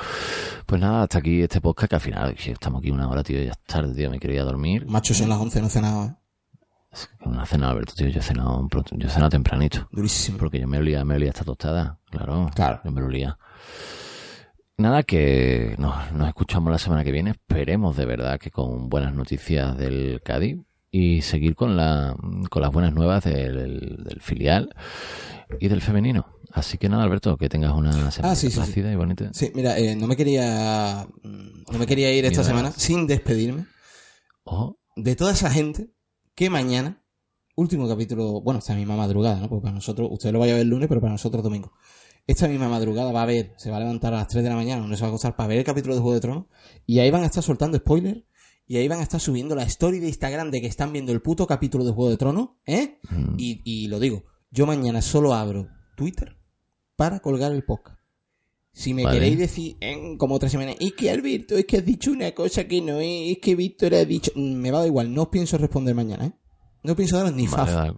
[0.65, 3.51] Pues nada, hasta aquí este podcast que al final estamos aquí una hora, tío, ya
[3.51, 4.85] es tarde, tío, me quiero ir a dormir.
[4.87, 6.15] Macho, son las 11, no he cenado, ¿eh?
[6.93, 9.87] Es que Una cena, Alberto, tío, yo he cenado, yo he cenado tempranito.
[9.91, 10.37] Durísimo.
[10.37, 12.49] Porque yo me olía, me olía esta tostada, claro.
[12.53, 12.81] Claro.
[12.85, 13.37] Yo me lo olía.
[14.77, 17.31] Nada, que nos, nos escuchamos la semana que viene.
[17.31, 20.57] Esperemos de verdad que con buenas noticias del Cádiz
[20.91, 22.15] y seguir con, la,
[22.49, 24.69] con las buenas nuevas del, del filial
[25.59, 26.27] y del femenino.
[26.51, 28.57] Así que nada, Alberto, que tengas una semana Ah, sí, sí, sí.
[28.57, 29.29] plácida y bonita.
[29.33, 31.07] Sí, mira, eh, no me quería.
[31.23, 33.65] No me quería ir esta semana sin despedirme
[34.43, 35.89] Ojo, de toda esa gente
[36.35, 37.03] que mañana,
[37.55, 39.49] último capítulo, bueno, esta misma madrugada, ¿no?
[39.49, 41.71] Porque para nosotros, ustedes lo vayan a ver el lunes, pero para nosotros domingo.
[42.25, 44.55] Esta misma madrugada va a ver, se va a levantar a las 3 de la
[44.55, 46.45] mañana, no se va a acostar para ver el capítulo de Juego de Tronos,
[46.85, 48.23] y ahí van a estar soltando spoilers,
[48.65, 51.21] y ahí van a estar subiendo la story de Instagram de que están viendo el
[51.21, 52.99] puto capítulo de Juego de Tronos, ¿eh?
[53.09, 53.35] Mm.
[53.37, 55.67] Y, y lo digo, yo mañana solo abro
[55.97, 56.37] Twitter
[56.95, 58.02] para colgar el podcast.
[58.75, 59.19] Si me Vale.
[59.19, 62.67] queréis decir en como otra semana, es que Alberto, es que has dicho una cosa
[62.67, 64.31] que no es, es que Víctor ha dicho.
[64.35, 66.31] Mm, Me va a dar igual, no os pienso responder mañana, ¿eh?
[66.83, 67.93] No pienso daros ni vale.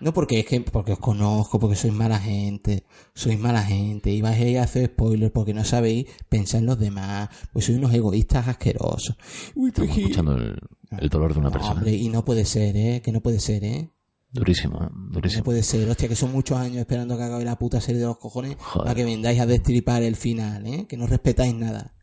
[0.00, 4.22] No porque es que porque os conozco, porque sois mala gente, sois mala gente, y
[4.22, 8.46] vais a hacer spoilers porque no sabéis pensar en los demás, pues sois unos egoístas
[8.48, 9.16] asquerosos.
[9.54, 10.58] Uy, Estamos escuchando el,
[11.00, 11.72] el dolor de una No, persona.
[11.74, 13.02] hombre, y no puede ser, ¿eh?
[13.04, 13.90] Que no puede ser, ¿eh?
[14.32, 14.88] Durísimo, ¿eh?
[14.92, 15.42] No durísimo.
[15.44, 18.18] puede ser, hostia, que son muchos años esperando que acabe la puta serie de los
[18.18, 18.84] cojones Joder.
[18.84, 20.86] para que vendáis a destripar el final, ¿eh?
[20.88, 21.94] Que no respetáis nada.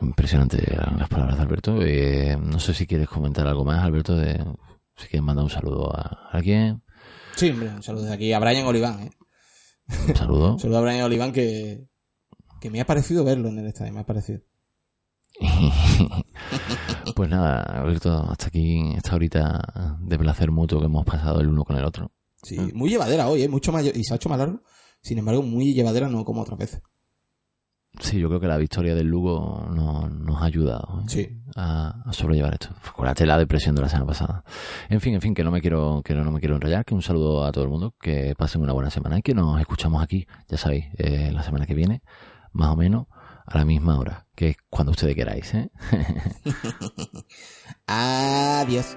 [0.00, 0.58] impresionante
[0.96, 1.78] las palabras de Alberto.
[1.82, 4.34] Eh, no sé si quieres comentar algo más, Alberto, de
[4.96, 6.82] si quieres mandar un saludo a alguien.
[7.36, 9.10] Sí, hombre, un saludo de aquí a Brian Oliván, ¿eh?
[10.08, 10.52] Un saludo.
[10.54, 11.88] Un saludo a Brian Oliván que,
[12.60, 14.40] que me ha parecido verlo en el estadio, me ha parecido.
[17.14, 21.64] pues nada, Alberto, hasta aquí, esta horita de placer mutuo que hemos pasado el uno
[21.64, 22.12] con el otro.
[22.42, 23.48] Sí, muy llevadera hoy, ¿eh?
[23.48, 24.62] Mucho más, y se ha hecho más largo.
[25.02, 26.82] Sin embargo, muy llevadera, no como otras veces.
[28.00, 31.04] Sí, yo creo que la victoria del Lugo nos, nos ha ayudado ¿eh?
[31.08, 31.28] Sí.
[31.56, 32.68] a, a sobrellevar esto.
[32.86, 34.44] Acuérdate la depresión de la semana pasada.
[34.88, 36.94] En fin, en fin, que no me quiero, que no, no me quiero enrollar, que
[36.94, 40.02] un saludo a todo el mundo, que pasen una buena semana y que nos escuchamos
[40.02, 42.02] aquí, ya sabéis, eh, la semana que viene,
[42.52, 43.06] más o menos,
[43.50, 45.70] a la misma hora, que es cuando ustedes queráis, ¿eh?
[47.86, 48.96] Adiós.